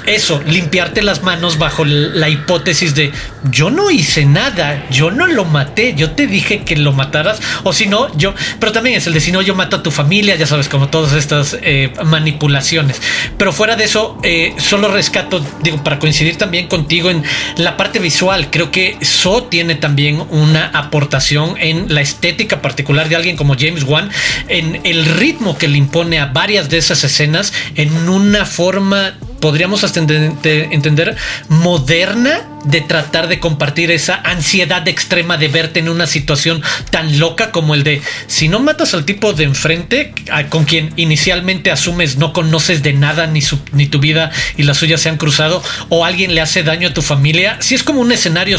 eso, 0.10 0.42
limpiarte 0.46 1.02
las 1.02 1.24
manos 1.24 1.58
bajo 1.58 1.86
la 1.86 2.30
hipótesis 2.30 2.96
de 2.96 3.12
yo 3.52 3.70
no 3.70 3.92
hice 3.92 4.26
nada, 4.26 4.88
yo 4.90 5.12
no 5.12 5.28
lo 5.28 5.46
maté, 5.46 5.94
yo 5.96 6.12
te 6.12 6.28
dije 6.28 6.64
que 6.64 6.76
lo 6.76 6.94
mataras, 6.94 7.40
o 7.64 7.74
si 7.74 7.88
no, 7.88 8.16
yo, 8.18 8.34
pero 8.60 8.72
también 8.72 8.98
es 8.98 9.08
el 9.08 9.14
de 9.14 9.22
si 9.22 9.32
no, 9.32 9.42
yo 9.42 9.56
mato 9.56 9.78
a 9.78 9.84
tu 9.84 9.92
familia, 9.92 10.36
ya 10.36 10.48
sabes, 10.48 10.68
como 10.68 10.90
todas 10.90 11.14
estas 11.14 11.58
eh, 11.62 11.94
manipulaciones. 12.06 13.02
Pero 13.38 13.54
fuera 13.54 13.76
de 13.76 13.86
eso, 13.86 14.18
eh, 14.24 14.54
solo 14.58 14.90
rescato, 14.90 15.46
digo, 15.62 15.84
para 15.84 16.00
coincidir 16.00 16.38
también 16.38 16.68
contigo 16.68 17.10
en 17.10 17.24
la 17.58 17.78
parte 17.78 18.00
visual, 18.00 18.50
creo 18.50 18.72
que 18.72 18.98
So 19.02 19.44
tiene 19.44 19.76
también 19.76 20.24
una 20.30 20.68
aportación 20.68 21.56
en 21.60 21.94
la 21.94 22.02
estética 22.02 22.62
particular 22.62 23.10
de 23.10 23.16
alguien 23.16 23.38
como 23.38 23.56
James 23.58 23.84
Wan, 23.84 24.10
en 24.48 24.82
el 24.84 25.06
ritmo 25.06 25.58
que 25.58 25.68
le 25.68 25.78
impone 25.78 26.20
a 26.20 26.28
varias 26.28 26.70
de 26.70 26.78
esas 26.78 27.04
escenas 27.04 27.54
en 27.76 28.10
una 28.10 28.46
forma 28.46 29.14
podríamos 29.40 29.84
hasta 29.84 30.00
entender 30.00 31.16
moderna 31.48 32.42
de 32.66 32.82
tratar 32.82 33.28
de 33.28 33.40
compartir 33.40 33.90
esa 33.92 34.16
ansiedad 34.16 34.88
extrema 34.88 35.38
de 35.38 35.48
verte 35.48 35.80
en 35.80 35.90
una 35.90 36.08
situación 36.08 36.62
tan 36.90 37.20
loca 37.20 37.52
como 37.52 37.74
el 37.74 37.84
de 37.84 38.02
si 38.28 38.48
no 38.50 38.60
matas 38.60 38.94
al 38.94 39.06
tipo 39.06 39.34
de 39.34 39.46
enfrente 39.46 40.14
con 40.50 40.66
quien 40.66 40.92
inicialmente 40.98 41.72
asumes 41.72 42.18
no 42.18 42.34
conoces 42.34 42.84
de 42.84 42.94
nada 42.94 43.28
ni, 43.28 43.42
su, 43.42 43.60
ni 43.72 43.88
tu 43.88 44.00
vida 44.00 44.32
y 44.58 44.64
la 44.64 44.74
suya 44.74 44.98
se 44.98 45.10
han 45.10 45.18
cruzado 45.18 45.64
o 45.90 46.06
alguien 46.06 46.36
le 46.36 46.42
hace 46.42 46.64
daño 46.64 46.90
a 46.90 46.94
tu 46.94 47.02
familia, 47.02 47.58
si 47.62 47.76
es 47.76 47.84
como 47.84 48.02
un 48.02 48.12
escenario 48.12 48.58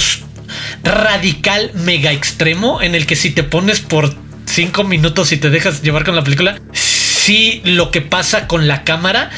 radical 0.83 1.71
mega 1.75 2.13
extremo 2.13 2.83
en 2.83 2.95
el 2.95 3.07
que 3.07 3.17
si 3.17 3.31
te 3.31 3.43
pones 3.43 3.81
por 3.81 4.15
cinco 4.47 4.85
minutos 4.85 5.33
y 5.33 5.37
te 5.37 5.51
dejas 5.51 5.83
llevar 5.83 6.05
con 6.05 6.17
la 6.17 6.25
película, 6.25 6.61
si 6.73 7.61
lo 7.65 7.91
que 7.91 8.01
pasa 8.01 8.47
con 8.47 8.67
la 8.67 8.83
cámara 8.83 9.31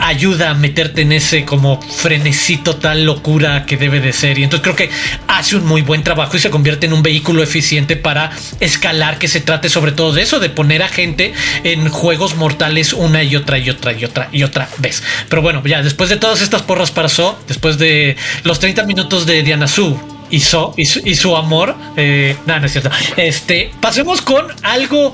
ayuda 0.00 0.50
a 0.50 0.54
meterte 0.54 1.02
en 1.02 1.12
ese 1.12 1.44
como 1.44 1.80
frenesí 1.80 2.56
total 2.56 3.04
locura 3.04 3.66
que 3.66 3.76
debe 3.76 4.00
de 4.00 4.12
ser. 4.12 4.38
Y 4.38 4.44
entonces 4.44 4.62
creo 4.62 4.76
que 4.76 4.90
hace 5.28 5.56
un 5.56 5.66
muy 5.66 5.82
buen 5.82 6.02
trabajo 6.02 6.36
y 6.36 6.40
se 6.40 6.50
convierte 6.50 6.86
en 6.86 6.92
un 6.92 7.02
vehículo 7.02 7.42
eficiente 7.42 7.96
para 7.96 8.30
escalar, 8.60 9.18
que 9.18 9.28
se 9.28 9.40
trate 9.40 9.68
sobre 9.68 9.92
todo 9.92 10.12
de 10.12 10.22
eso, 10.22 10.40
de 10.40 10.50
poner 10.50 10.82
a 10.82 10.88
gente 10.88 11.32
en 11.64 11.88
juegos 11.88 12.36
mortales 12.36 12.92
una 12.92 13.22
y 13.22 13.36
otra 13.36 13.58
y 13.58 13.70
otra 13.70 13.92
y 13.92 14.04
otra 14.04 14.28
y 14.32 14.42
otra 14.42 14.68
vez. 14.78 15.02
Pero 15.28 15.42
bueno, 15.42 15.62
ya 15.64 15.82
después 15.82 16.08
de 16.10 16.16
todas 16.16 16.40
estas 16.40 16.62
porras 16.62 16.90
para 16.90 17.08
So, 17.08 17.38
después 17.48 17.76
de 17.78 18.16
los 18.44 18.60
30 18.60 18.84
minutos 18.84 19.26
de 19.26 19.42
Diana 19.42 19.66
Su 19.66 19.98
y, 20.30 20.40
so, 20.40 20.74
y, 20.76 20.86
su, 20.86 21.36
amor, 21.36 21.74
eh, 21.96 22.36
nada, 22.46 22.60
no 22.60 22.66
es 22.66 22.72
cierto. 22.72 22.90
Este, 23.16 23.72
pasemos 23.80 24.22
con 24.22 24.46
algo 24.62 25.12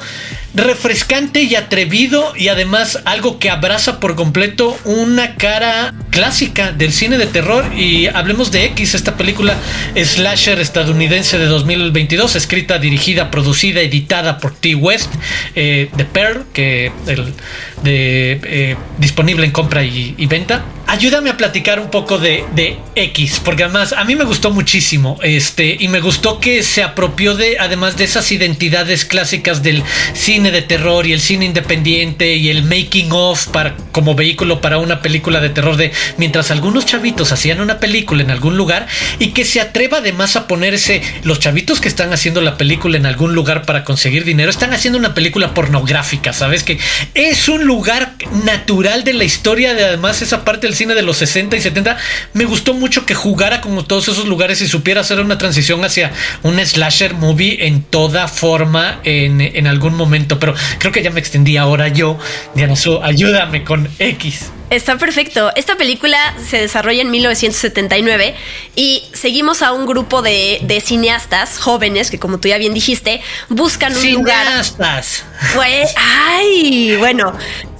refrescante 0.56 1.42
y 1.42 1.54
atrevido 1.54 2.32
y 2.34 2.48
además 2.48 3.00
algo 3.04 3.38
que 3.38 3.50
abraza 3.50 4.00
por 4.00 4.16
completo 4.16 4.76
una 4.84 5.36
cara 5.36 5.94
clásica 6.10 6.72
del 6.72 6.94
cine 6.94 7.18
de 7.18 7.26
terror 7.26 7.70
y 7.76 8.06
hablemos 8.06 8.50
de 8.50 8.64
X, 8.64 8.94
esta 8.94 9.16
película 9.16 9.54
slasher 9.94 10.58
estadounidense 10.58 11.38
de 11.38 11.44
2022, 11.44 12.36
escrita, 12.36 12.78
dirigida, 12.78 13.30
producida, 13.30 13.82
editada 13.82 14.38
por 14.38 14.54
T. 14.54 14.74
West, 14.74 15.12
eh, 15.54 15.90
The 15.94 16.04
Pearl, 16.06 16.46
que 16.54 16.90
el, 17.06 17.34
de, 17.82 18.40
eh, 18.44 18.76
disponible 18.98 19.44
en 19.44 19.52
compra 19.52 19.84
y, 19.84 20.14
venta. 20.26 20.64
Ayúdame 20.86 21.30
a 21.30 21.36
platicar 21.36 21.80
un 21.80 21.90
poco 21.90 22.18
de, 22.18 22.44
de, 22.54 22.78
X, 22.94 23.40
porque 23.44 23.64
además 23.64 23.92
a 23.92 24.04
mí 24.04 24.16
me 24.16 24.24
gustó 24.24 24.50
muchísimo, 24.52 25.18
este, 25.22 25.76
y 25.78 25.88
me 25.88 26.00
gustó 26.00 26.40
que 26.40 26.62
se 26.62 26.82
apropió 26.82 27.34
de, 27.34 27.58
además 27.58 27.96
de 27.96 28.04
esas 28.04 28.30
identidades 28.32 29.04
clásicas 29.04 29.62
del 29.62 29.82
cine 30.14 30.45
de 30.50 30.62
terror 30.62 31.06
y 31.06 31.12
el 31.12 31.20
cine 31.20 31.44
independiente 31.44 32.34
y 32.36 32.48
el 32.50 32.64
making 32.64 33.08
of 33.12 33.48
para, 33.48 33.76
como 33.92 34.14
vehículo 34.14 34.60
para 34.60 34.78
una 34.78 35.02
película 35.02 35.40
de 35.40 35.50
terror 35.50 35.76
de 35.76 35.92
mientras 36.16 36.50
algunos 36.50 36.86
chavitos 36.86 37.32
hacían 37.32 37.60
una 37.60 37.78
película 37.78 38.22
en 38.22 38.30
algún 38.30 38.56
lugar 38.56 38.86
y 39.18 39.28
que 39.28 39.44
se 39.44 39.60
atreva 39.60 39.98
además 39.98 40.36
a 40.36 40.46
ponerse 40.46 41.02
los 41.22 41.40
chavitos 41.40 41.80
que 41.80 41.88
están 41.88 42.12
haciendo 42.12 42.40
la 42.40 42.56
película 42.56 42.96
en 42.96 43.06
algún 43.06 43.34
lugar 43.34 43.64
para 43.64 43.84
conseguir 43.84 44.24
dinero, 44.24 44.50
están 44.50 44.72
haciendo 44.72 44.98
una 44.98 45.14
película 45.14 45.54
pornográfica, 45.54 46.32
¿sabes? 46.32 46.62
Que 46.62 46.78
es 47.14 47.48
un 47.48 47.64
lugar 47.64 48.14
natural 48.44 49.04
de 49.04 49.14
la 49.14 49.24
historia 49.24 49.74
de 49.74 49.84
además 49.84 50.22
esa 50.22 50.44
parte 50.44 50.66
del 50.66 50.76
cine 50.76 50.94
de 50.94 51.02
los 51.02 51.16
60 51.18 51.56
y 51.56 51.60
70. 51.60 51.96
Me 52.34 52.44
gustó 52.44 52.74
mucho 52.74 53.06
que 53.06 53.14
jugara 53.14 53.60
como 53.60 53.84
todos 53.84 54.08
esos 54.08 54.26
lugares 54.26 54.60
y 54.60 54.68
supiera 54.68 55.00
hacer 55.00 55.20
una 55.20 55.38
transición 55.38 55.84
hacia 55.84 56.12
un 56.42 56.58
slasher 56.64 57.14
movie 57.14 57.66
en 57.66 57.82
toda 57.82 58.28
forma 58.28 59.00
en, 59.04 59.40
en 59.40 59.66
algún 59.66 59.94
momento, 59.94 60.35
pero 60.38 60.54
creo 60.78 60.92
que 60.92 61.02
ya 61.02 61.10
me 61.10 61.20
extendí 61.20 61.56
ahora 61.56 61.88
yo. 61.88 62.18
Diana 62.54 62.76
Su, 62.76 63.02
ayúdame 63.02 63.64
con 63.64 63.88
X. 63.98 64.50
Está 64.68 64.98
perfecto. 64.98 65.52
Esta 65.54 65.76
película 65.76 66.18
se 66.44 66.58
desarrolla 66.58 67.02
en 67.02 67.10
1979 67.10 68.34
y 68.74 69.04
seguimos 69.12 69.62
a 69.62 69.72
un 69.72 69.86
grupo 69.86 70.22
de, 70.22 70.82
cineastas 70.84 71.58
jóvenes 71.58 72.10
que, 72.10 72.18
como 72.18 72.38
tú 72.38 72.48
ya 72.48 72.58
bien 72.58 72.74
dijiste, 72.74 73.20
buscan 73.48 73.94
un 73.94 74.00
cineastas. 74.00 75.24
lugar. 75.24 75.54
Pues, 75.54 75.94
ay, 75.96 76.96
bueno, 76.98 77.32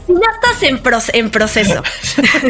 cineastas 0.07 0.62
en, 0.62 0.81
en 1.12 1.31
proceso. 1.31 1.83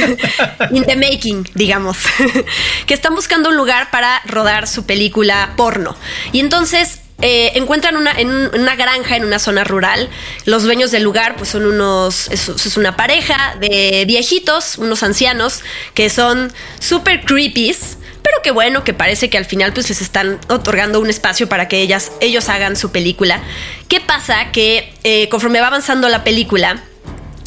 In 0.71 0.85
the 0.85 0.97
making, 0.97 1.49
digamos. 1.55 1.97
que 2.87 2.92
están 2.92 3.14
buscando 3.14 3.49
un 3.49 3.57
lugar 3.57 3.90
para 3.90 4.21
rodar 4.27 4.69
su 4.69 4.85
película 4.85 5.55
porno. 5.57 5.97
Y 6.33 6.40
entonces 6.40 7.01
eh, 7.22 7.52
encuentran 7.55 7.96
una, 7.96 8.12
en 8.12 8.29
una 8.29 8.76
granja 8.76 9.16
en 9.16 9.24
una 9.24 9.38
zona 9.38 9.64
rural. 9.64 10.11
Los 10.44 10.64
dueños 10.64 10.90
del 10.90 11.02
lugar, 11.02 11.37
pues 11.37 11.48
son 11.50 11.64
unos, 11.64 12.29
es, 12.31 12.76
una 12.76 12.96
pareja 12.96 13.57
de 13.59 14.05
viejitos, 14.07 14.76
unos 14.79 15.02
ancianos, 15.02 15.62
que 15.94 16.11
son 16.11 16.52
súper 16.79 17.24
creepies, 17.24 17.96
pero 18.22 18.42
que 18.42 18.50
bueno, 18.50 18.85
que 18.85 18.92
parece 18.92 19.31
que 19.31 19.38
al 19.38 19.46
final 19.46 19.72
pues 19.72 19.88
les 19.88 20.02
están 20.02 20.38
otorgando 20.48 21.00
un 21.00 21.09
espacio 21.09 21.48
para 21.48 21.68
que 21.68 21.81
ellas, 21.81 22.12
ellos 22.20 22.48
hagan 22.48 22.76
su 22.76 22.92
película. 22.92 23.40
¿Qué 23.88 24.00
pasa? 24.00 24.52
Que 24.52 24.92
eh, 25.05 25.29
conforme 25.31 25.61
va 25.61 25.68
avanzando 25.68 26.09
la 26.09 26.22
película, 26.22 26.83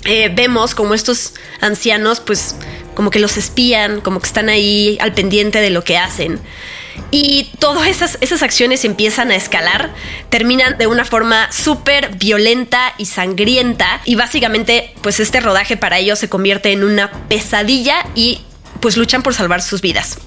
eh, 0.05 0.31
vemos 0.33 0.73
como 0.73 0.93
estos 0.95 1.33
ancianos 1.61 2.21
pues 2.21 2.55
como 2.95 3.11
que 3.11 3.19
los 3.19 3.37
espían, 3.37 4.01
como 4.01 4.19
que 4.19 4.27
están 4.27 4.49
ahí 4.49 4.97
al 4.99 5.13
pendiente 5.13 5.61
de 5.61 5.69
lo 5.69 5.83
que 5.83 5.97
hacen. 5.97 6.39
Y 7.11 7.51
todas 7.59 7.87
esas, 7.87 8.17
esas 8.21 8.43
acciones 8.43 8.85
empiezan 8.85 9.31
a 9.31 9.35
escalar, 9.35 9.91
terminan 10.29 10.77
de 10.77 10.87
una 10.87 11.05
forma 11.05 11.51
súper 11.51 12.15
violenta 12.15 12.93
y 12.97 13.05
sangrienta 13.05 14.01
y 14.05 14.15
básicamente 14.15 14.93
pues 15.01 15.19
este 15.19 15.39
rodaje 15.39 15.77
para 15.77 15.97
ellos 15.97 16.19
se 16.19 16.29
convierte 16.29 16.71
en 16.71 16.83
una 16.83 17.11
pesadilla 17.27 18.05
y 18.15 18.41
pues 18.79 18.97
luchan 18.97 19.23
por 19.23 19.33
salvar 19.33 19.61
sus 19.61 19.81
vidas. 19.81 20.19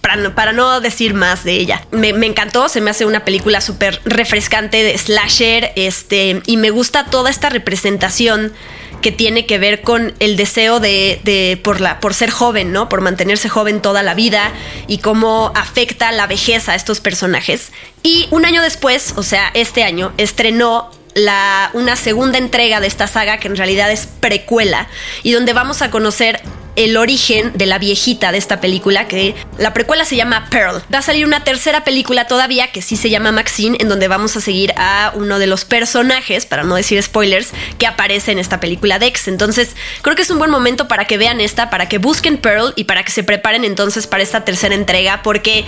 Para 0.00 0.16
no, 0.16 0.34
para 0.34 0.52
no, 0.52 0.80
decir 0.80 1.12
más 1.12 1.44
de 1.44 1.52
ella. 1.52 1.86
Me, 1.90 2.08
encantó, 2.08 2.70
se 2.70 2.80
me 2.80 2.90
hace 2.90 3.04
una 3.04 3.24
película 3.24 3.60
súper 3.60 4.00
refrescante 4.06 4.82
de 4.82 4.96
slasher, 4.96 5.72
este, 5.76 6.42
y 6.46 6.56
me 6.56 6.70
gusta 6.70 7.06
toda 7.06 7.28
esta 7.28 7.50
representación 7.50 8.52
que 9.00 9.12
tiene 9.12 9.46
que 9.46 9.58
ver 9.58 9.82
con 9.82 10.14
el 10.18 10.36
deseo 10.36 10.80
de, 10.80 11.60
por, 11.62 11.80
la, 11.80 12.00
por 12.00 12.14
ser 12.14 12.30
joven, 12.30 12.72
¿no? 12.72 12.88
Por 12.88 13.00
mantenerse 13.00 13.48
joven 13.48 13.80
toda 13.80 14.02
la 14.02 14.14
vida 14.14 14.52
y 14.86 14.98
cómo 14.98 15.52
afecta 15.54 16.12
la 16.12 16.26
vejez 16.26 16.68
a 16.68 16.74
estos 16.74 17.00
personajes. 17.00 17.72
Y 18.02 18.28
un 18.30 18.44
año 18.44 18.62
después, 18.62 19.14
o 19.16 19.22
sea, 19.22 19.50
este 19.54 19.84
año, 19.84 20.12
estrenó 20.16 20.90
la, 21.14 21.70
una 21.74 21.96
segunda 21.96 22.38
entrega 22.38 22.80
de 22.80 22.86
esta 22.86 23.06
saga 23.06 23.38
que 23.38 23.48
en 23.48 23.56
realidad 23.56 23.90
es 23.90 24.06
precuela 24.06 24.88
y 25.22 25.32
donde 25.32 25.52
vamos 25.52 25.82
a 25.82 25.90
conocer 25.90 26.40
el 26.84 26.96
origen 26.96 27.52
de 27.54 27.66
la 27.66 27.78
viejita 27.78 28.32
de 28.32 28.38
esta 28.38 28.60
película, 28.60 29.06
que 29.06 29.34
la 29.58 29.74
precuela 29.74 30.06
se 30.06 30.16
llama 30.16 30.48
Pearl. 30.50 30.82
Va 30.92 30.98
a 30.98 31.02
salir 31.02 31.26
una 31.26 31.44
tercera 31.44 31.84
película 31.84 32.26
todavía 32.26 32.72
que 32.72 32.80
sí 32.80 32.96
se 32.96 33.10
llama 33.10 33.32
Maxine, 33.32 33.76
en 33.80 33.88
donde 33.90 34.08
vamos 34.08 34.34
a 34.36 34.40
seguir 34.40 34.72
a 34.76 35.12
uno 35.14 35.38
de 35.38 35.46
los 35.46 35.66
personajes, 35.66 36.46
para 36.46 36.62
no 36.62 36.76
decir 36.76 37.02
spoilers, 37.02 37.50
que 37.78 37.86
aparece 37.86 38.32
en 38.32 38.38
esta 38.38 38.60
película 38.60 38.98
Dex. 38.98 39.28
Entonces, 39.28 39.76
creo 40.00 40.16
que 40.16 40.22
es 40.22 40.30
un 40.30 40.38
buen 40.38 40.50
momento 40.50 40.88
para 40.88 41.06
que 41.06 41.18
vean 41.18 41.42
esta, 41.42 41.68
para 41.68 41.86
que 41.86 41.98
busquen 41.98 42.38
Pearl 42.38 42.72
y 42.76 42.84
para 42.84 43.02
que 43.04 43.12
se 43.12 43.24
preparen 43.24 43.64
entonces 43.64 44.06
para 44.06 44.22
esta 44.22 44.46
tercera 44.46 44.74
entrega, 44.74 45.22
porque 45.22 45.66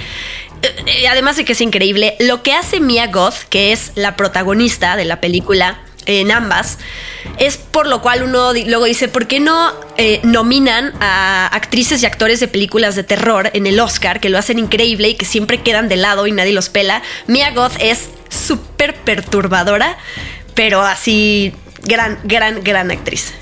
eh, 0.62 1.09
además 1.09 1.37
de 1.37 1.44
que 1.44 1.53
es 1.53 1.61
increíble, 1.61 2.16
lo 2.20 2.42
que 2.42 2.55
hace 2.55 2.81
Mia 2.81 3.09
Goth, 3.09 3.48
que 3.51 3.72
es 3.72 3.92
la 3.96 4.16
protagonista 4.16 4.96
de 4.96 5.05
la 5.05 5.20
película, 5.20 5.79
en 6.07 6.31
ambas. 6.31 6.79
Es 7.38 7.57
por 7.57 7.87
lo 7.87 8.01
cual 8.01 8.23
uno 8.23 8.53
luego 8.53 8.85
dice, 8.85 9.09
¿por 9.09 9.27
qué 9.27 9.41
no 9.41 9.73
eh, 9.97 10.21
nominan 10.25 10.93
a 11.01 11.47
actrices 11.47 12.03
y 12.03 12.07
actores 12.07 12.41
de 12.41 12.49
películas 12.49 12.97
de 12.97 13.05
terror 13.05 13.51
en 13.55 13.67
el 13.67 13.79
Oscar, 13.81 14.21
que 14.21 14.29
lo 14.29 14.38
hacen 14.38 14.59
increíble 14.59 15.09
y 15.09 15.15
que 15.15 15.25
siempre 15.25 15.62
quedan 15.62 15.88
de 15.88 15.97
lado 15.97 16.27
y 16.27 16.33
nadie 16.33 16.53
los 16.53 16.69
pela? 16.69 17.03
Mia 17.27 17.51
Goth 17.53 17.75
es 17.79 18.11
súper 18.29 18.95
perturbadora, 18.95 19.99
pero 20.55 20.83
así 20.83 21.55
gran, 21.85 22.19
gran, 22.25 22.62
gran 22.62 22.91
actriz. 22.91 23.33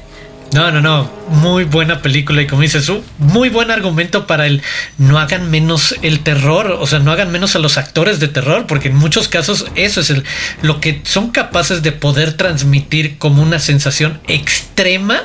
No, 0.52 0.72
no, 0.72 0.80
no. 0.80 1.08
Muy 1.28 1.62
buena 1.62 2.02
película 2.02 2.42
y 2.42 2.48
como 2.48 2.62
dices, 2.62 2.90
muy 3.18 3.50
buen 3.50 3.70
argumento 3.70 4.26
para 4.26 4.46
el 4.46 4.62
no 4.98 5.20
hagan 5.20 5.48
menos 5.48 5.94
el 6.02 6.20
terror, 6.20 6.76
o 6.80 6.86
sea, 6.88 6.98
no 6.98 7.12
hagan 7.12 7.30
menos 7.30 7.54
a 7.54 7.60
los 7.60 7.78
actores 7.78 8.18
de 8.18 8.26
terror, 8.26 8.66
porque 8.66 8.88
en 8.88 8.96
muchos 8.96 9.28
casos 9.28 9.66
eso 9.76 10.00
es 10.00 10.12
lo 10.62 10.80
que 10.80 11.02
son 11.04 11.30
capaces 11.30 11.82
de 11.82 11.92
poder 11.92 12.32
transmitir 12.32 13.16
como 13.18 13.42
una 13.42 13.60
sensación 13.60 14.20
extrema 14.26 15.22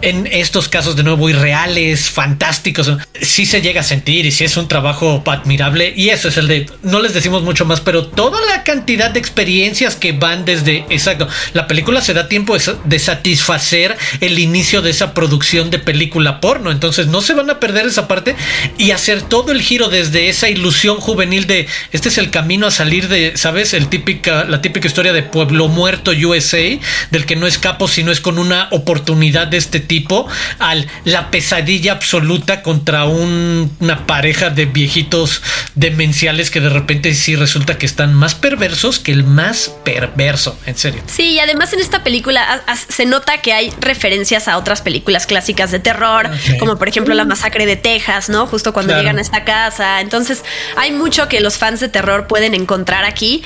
en 0.00 0.28
estos 0.28 0.68
casos 0.68 0.94
de 0.94 1.02
nuevo 1.02 1.28
irreales, 1.28 2.10
fantásticos. 2.10 2.92
Sí 3.20 3.46
se 3.46 3.62
llega 3.62 3.80
a 3.80 3.84
sentir 3.84 4.26
y 4.26 4.30
sí 4.30 4.44
es 4.44 4.56
un 4.56 4.68
trabajo 4.68 5.24
admirable 5.26 5.92
y 5.96 6.10
eso 6.10 6.28
es 6.28 6.36
el 6.36 6.46
de, 6.46 6.66
no 6.84 7.00
les 7.00 7.14
decimos 7.14 7.42
mucho 7.42 7.64
más, 7.64 7.80
pero 7.80 8.06
toda 8.06 8.38
la 8.46 8.62
cantidad 8.62 9.10
de 9.10 9.18
experiencias 9.18 9.96
que 9.96 10.12
van 10.12 10.44
desde, 10.44 10.86
exacto, 10.88 11.26
la 11.52 11.66
película 11.66 12.00
se 12.00 12.14
da 12.14 12.28
tiempo 12.28 12.56
de 12.56 12.98
satisfacer 13.00 13.96
el 14.20 14.38
inicio 14.38 14.51
de 14.52 14.90
esa 14.90 15.14
producción 15.14 15.70
de 15.70 15.78
película 15.78 16.40
porno. 16.40 16.70
Entonces 16.70 17.06
no 17.06 17.22
se 17.22 17.34
van 17.34 17.48
a 17.50 17.58
perder 17.58 17.86
esa 17.86 18.06
parte 18.06 18.36
y 18.76 18.90
hacer 18.90 19.22
todo 19.22 19.50
el 19.50 19.62
giro 19.62 19.88
desde 19.88 20.28
esa 20.28 20.48
ilusión 20.48 20.98
juvenil 20.98 21.46
de 21.46 21.66
este 21.90 22.10
es 22.10 22.18
el 22.18 22.30
camino 22.30 22.66
a 22.66 22.70
salir 22.70 23.08
de, 23.08 23.36
¿sabes? 23.36 23.72
El 23.72 23.88
típica, 23.88 24.44
la 24.44 24.60
típica 24.60 24.86
historia 24.86 25.12
de 25.12 25.22
Pueblo 25.22 25.68
Muerto 25.68 26.10
USA, 26.10 26.78
del 27.10 27.24
que 27.24 27.34
no 27.34 27.46
escapo 27.46 27.88
si 27.88 28.02
no 28.02 28.12
es 28.12 28.20
con 28.20 28.38
una 28.38 28.68
oportunidad 28.70 29.46
de 29.46 29.56
este 29.56 29.80
tipo, 29.80 30.28
al 30.58 30.86
la 31.04 31.30
pesadilla 31.30 31.92
absoluta 31.92 32.62
contra 32.62 33.06
una 33.06 34.06
pareja 34.06 34.50
de 34.50 34.66
viejitos 34.66 35.42
demenciales 35.74 36.50
que 36.50 36.60
de 36.60 36.68
repente 36.68 37.14
sí 37.14 37.36
resulta 37.36 37.78
que 37.78 37.86
están 37.86 38.14
más 38.14 38.34
perversos 38.34 38.98
que 38.98 39.12
el 39.12 39.24
más 39.24 39.72
perverso, 39.84 40.58
en 40.66 40.76
serio. 40.76 41.02
Sí, 41.06 41.30
y 41.30 41.38
además 41.40 41.72
en 41.72 41.80
esta 41.80 42.04
película 42.04 42.62
se 42.88 43.06
nota 43.06 43.38
que 43.38 43.52
hay 43.52 43.72
referencias 43.80 44.41
a 44.48 44.58
otras 44.58 44.82
películas 44.82 45.26
clásicas 45.26 45.70
de 45.70 45.78
terror, 45.78 46.30
como 46.58 46.76
por 46.78 46.88
ejemplo 46.88 47.14
La 47.14 47.24
Masacre 47.24 47.66
de 47.66 47.76
Texas, 47.76 48.28
¿no? 48.28 48.46
Justo 48.46 48.72
cuando 48.72 48.96
llegan 48.96 49.18
a 49.18 49.22
esta 49.22 49.44
casa. 49.44 50.00
Entonces, 50.00 50.44
hay 50.76 50.92
mucho 50.92 51.28
que 51.28 51.40
los 51.40 51.58
fans 51.58 51.80
de 51.80 51.88
terror 51.88 52.26
pueden 52.26 52.54
encontrar 52.54 53.04
aquí 53.04 53.42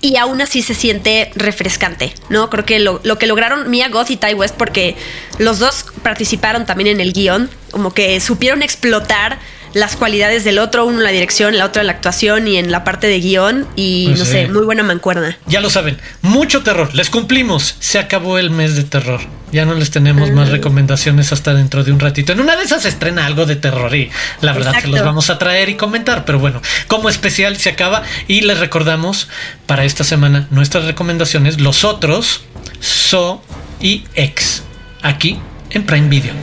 y 0.00 0.16
aún 0.16 0.40
así 0.40 0.62
se 0.62 0.74
siente 0.74 1.30
refrescante, 1.34 2.14
¿no? 2.28 2.50
Creo 2.50 2.64
que 2.64 2.78
lo, 2.78 3.00
lo, 3.02 3.18
que 3.18 3.26
lograron 3.26 3.70
Mia 3.70 3.88
Goth 3.88 4.10
y 4.10 4.16
Ty 4.16 4.34
West, 4.34 4.54
porque 4.56 4.96
los 5.38 5.58
dos 5.58 5.86
participaron 6.02 6.66
también 6.66 6.88
en 6.88 7.00
el 7.00 7.12
guion, 7.12 7.50
como 7.70 7.92
que 7.92 8.20
supieron 8.20 8.62
explotar 8.62 9.38
las 9.76 9.96
cualidades 9.96 10.44
del 10.44 10.58
otro, 10.58 10.86
uno 10.86 10.98
en 10.98 11.04
la 11.04 11.10
dirección, 11.10 11.58
la 11.58 11.66
otra 11.66 11.82
en 11.82 11.88
la 11.88 11.92
actuación 11.92 12.48
y 12.48 12.56
en 12.56 12.70
la 12.70 12.82
parte 12.82 13.08
de 13.08 13.20
guion 13.20 13.66
y 13.76 14.06
pues 14.06 14.18
no 14.18 14.24
sé, 14.24 14.48
muy 14.48 14.64
buena 14.64 14.82
mancuerna. 14.82 15.38
Ya 15.46 15.60
lo 15.60 15.70
saben, 15.70 15.98
mucho 16.22 16.62
terror, 16.62 16.94
les 16.94 17.10
cumplimos, 17.10 17.76
se 17.80 17.98
acabó 17.98 18.38
el 18.38 18.50
mes 18.50 18.76
de 18.76 18.84
terror. 18.84 19.20
Ya 19.52 19.64
no 19.64 19.74
les 19.74 19.90
tenemos 19.90 20.30
más 20.32 20.48
ah. 20.48 20.52
recomendaciones 20.52 21.32
hasta 21.32 21.54
dentro 21.54 21.84
de 21.84 21.92
un 21.92 22.00
ratito. 22.00 22.32
En 22.32 22.40
una 22.40 22.56
de 22.56 22.64
esas 22.64 22.82
se 22.82 22.88
estrena 22.88 23.26
algo 23.26 23.46
de 23.46 23.56
terror 23.56 23.94
y 23.94 24.10
la 24.40 24.52
verdad 24.52 24.74
que 24.80 24.88
los 24.88 25.04
vamos 25.04 25.30
a 25.30 25.38
traer 25.38 25.68
y 25.68 25.76
comentar. 25.76 26.24
Pero 26.24 26.38
bueno, 26.38 26.60
como 26.88 27.08
especial 27.08 27.56
se 27.56 27.70
acaba 27.70 28.02
y 28.26 28.40
les 28.42 28.58
recordamos 28.58 29.28
para 29.66 29.84
esta 29.84 30.04
semana 30.04 30.48
nuestras 30.50 30.84
recomendaciones. 30.84 31.60
Los 31.60 31.84
otros 31.84 32.42
So 32.80 33.42
y 33.80 34.04
X, 34.14 34.62
aquí 35.02 35.38
en 35.70 35.84
Prime 35.84 36.08
Video. 36.08 36.34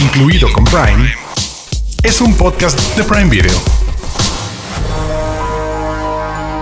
Incluido 0.00 0.52
con 0.52 0.64
Prime, 0.64 1.14
es 2.02 2.20
un 2.20 2.36
podcast 2.36 2.78
de 2.96 3.04
Prime 3.04 3.30
Video. 3.30 3.75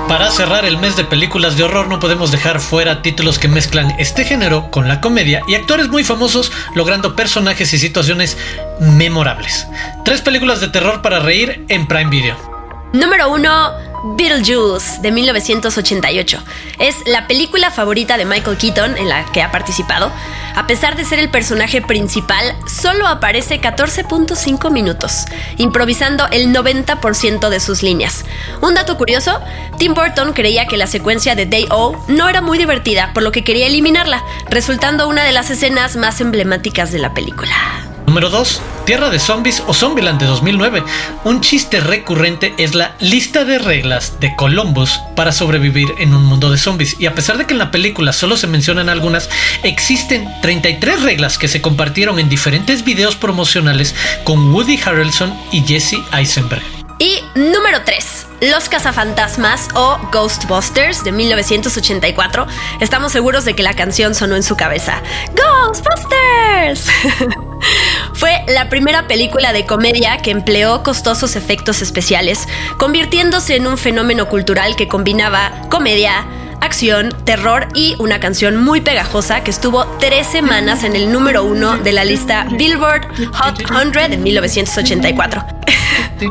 Para 0.08 0.30
cerrar 0.30 0.64
el 0.64 0.76
mes 0.76 0.96
de 0.96 1.04
películas 1.04 1.56
de 1.56 1.64
horror 1.64 1.88
no 1.88 1.98
podemos 1.98 2.30
dejar 2.30 2.60
fuera 2.60 3.00
títulos 3.02 3.38
que 3.38 3.48
mezclan 3.48 3.94
este 3.98 4.24
género 4.24 4.70
con 4.70 4.86
la 4.86 5.00
comedia 5.00 5.42
y 5.48 5.54
actores 5.54 5.88
muy 5.88 6.04
famosos 6.04 6.52
logrando 6.74 7.16
personajes 7.16 7.72
y 7.72 7.78
situaciones 7.78 8.36
memorables. 8.80 9.66
Tres 10.04 10.20
películas 10.20 10.60
de 10.60 10.68
terror 10.68 11.00
para 11.02 11.20
reír 11.20 11.64
en 11.68 11.86
Prime 11.86 12.10
Video. 12.10 12.36
Número 12.92 13.32
1. 13.32 13.93
Beetlejuice 14.04 15.00
de 15.00 15.10
1988. 15.10 16.42
Es 16.78 16.96
la 17.06 17.26
película 17.26 17.70
favorita 17.70 18.18
de 18.18 18.26
Michael 18.26 18.58
Keaton 18.58 18.98
en 18.98 19.08
la 19.08 19.24
que 19.32 19.40
ha 19.40 19.50
participado. 19.50 20.12
A 20.54 20.66
pesar 20.66 20.94
de 20.94 21.06
ser 21.06 21.18
el 21.18 21.30
personaje 21.30 21.80
principal, 21.80 22.54
solo 22.66 23.06
aparece 23.06 23.62
14.5 23.62 24.70
minutos, 24.70 25.24
improvisando 25.56 26.26
el 26.32 26.54
90% 26.54 27.48
de 27.48 27.60
sus 27.60 27.82
líneas. 27.82 28.26
Un 28.60 28.74
dato 28.74 28.98
curioso, 28.98 29.40
Tim 29.78 29.94
Burton 29.94 30.34
creía 30.34 30.66
que 30.66 30.76
la 30.76 30.86
secuencia 30.86 31.34
de 31.34 31.46
Day 31.46 31.66
O 31.70 31.96
no 32.06 32.28
era 32.28 32.42
muy 32.42 32.58
divertida, 32.58 33.12
por 33.14 33.22
lo 33.22 33.32
que 33.32 33.42
quería 33.42 33.66
eliminarla, 33.66 34.22
resultando 34.50 35.08
una 35.08 35.24
de 35.24 35.32
las 35.32 35.48
escenas 35.50 35.96
más 35.96 36.20
emblemáticas 36.20 36.92
de 36.92 36.98
la 36.98 37.14
película. 37.14 37.93
Número 38.06 38.30
2. 38.30 38.62
Tierra 38.86 39.10
de 39.10 39.18
Zombies 39.18 39.62
o 39.66 39.74
Zombieland 39.74 40.20
de 40.20 40.26
2009. 40.26 40.84
Un 41.24 41.40
chiste 41.40 41.80
recurrente 41.80 42.54
es 42.58 42.74
la 42.74 42.94
lista 43.00 43.44
de 43.44 43.58
reglas 43.58 44.20
de 44.20 44.36
Columbus 44.36 45.00
para 45.16 45.32
sobrevivir 45.32 45.94
en 45.98 46.14
un 46.14 46.24
mundo 46.24 46.50
de 46.50 46.58
zombies. 46.58 46.96
Y 47.00 47.06
a 47.06 47.14
pesar 47.14 47.38
de 47.38 47.46
que 47.46 47.54
en 47.54 47.58
la 47.58 47.70
película 47.70 48.12
solo 48.12 48.36
se 48.36 48.46
mencionan 48.46 48.88
algunas, 48.88 49.30
existen 49.62 50.28
33 50.42 51.02
reglas 51.02 51.38
que 51.38 51.48
se 51.48 51.62
compartieron 51.62 52.18
en 52.18 52.28
diferentes 52.28 52.84
videos 52.84 53.16
promocionales 53.16 53.94
con 54.24 54.52
Woody 54.52 54.78
Harrelson 54.84 55.34
y 55.50 55.62
Jesse 55.62 55.96
Eisenberg. 56.12 56.83
Y 56.98 57.22
número 57.34 57.82
3. 57.84 58.26
Los 58.52 58.68
cazafantasmas 58.68 59.68
o 59.74 59.98
Ghostbusters 60.12 61.02
de 61.02 61.12
1984. 61.12 62.46
Estamos 62.80 63.12
seguros 63.12 63.44
de 63.44 63.54
que 63.54 63.62
la 63.62 63.74
canción 63.74 64.14
sonó 64.14 64.36
en 64.36 64.42
su 64.42 64.56
cabeza. 64.56 65.02
¡Ghostbusters! 65.34 66.88
Fue 68.14 68.44
la 68.46 68.68
primera 68.68 69.08
película 69.08 69.52
de 69.52 69.66
comedia 69.66 70.18
que 70.18 70.30
empleó 70.30 70.82
costosos 70.82 71.34
efectos 71.36 71.82
especiales, 71.82 72.46
convirtiéndose 72.78 73.56
en 73.56 73.66
un 73.66 73.76
fenómeno 73.76 74.28
cultural 74.28 74.76
que 74.76 74.86
combinaba 74.86 75.52
comedia, 75.70 76.26
acción, 76.60 77.10
terror 77.24 77.68
y 77.74 77.96
una 77.98 78.20
canción 78.20 78.56
muy 78.56 78.80
pegajosa 78.80 79.42
que 79.42 79.50
estuvo 79.50 79.84
tres 79.98 80.26
semanas 80.26 80.84
en 80.84 80.94
el 80.94 81.10
número 81.10 81.44
uno 81.44 81.76
de 81.78 81.92
la 81.92 82.04
lista 82.04 82.46
Billboard 82.52 83.08
Hot 83.32 83.66
100 83.66 84.12
en 84.12 84.22
1984. 84.22 85.44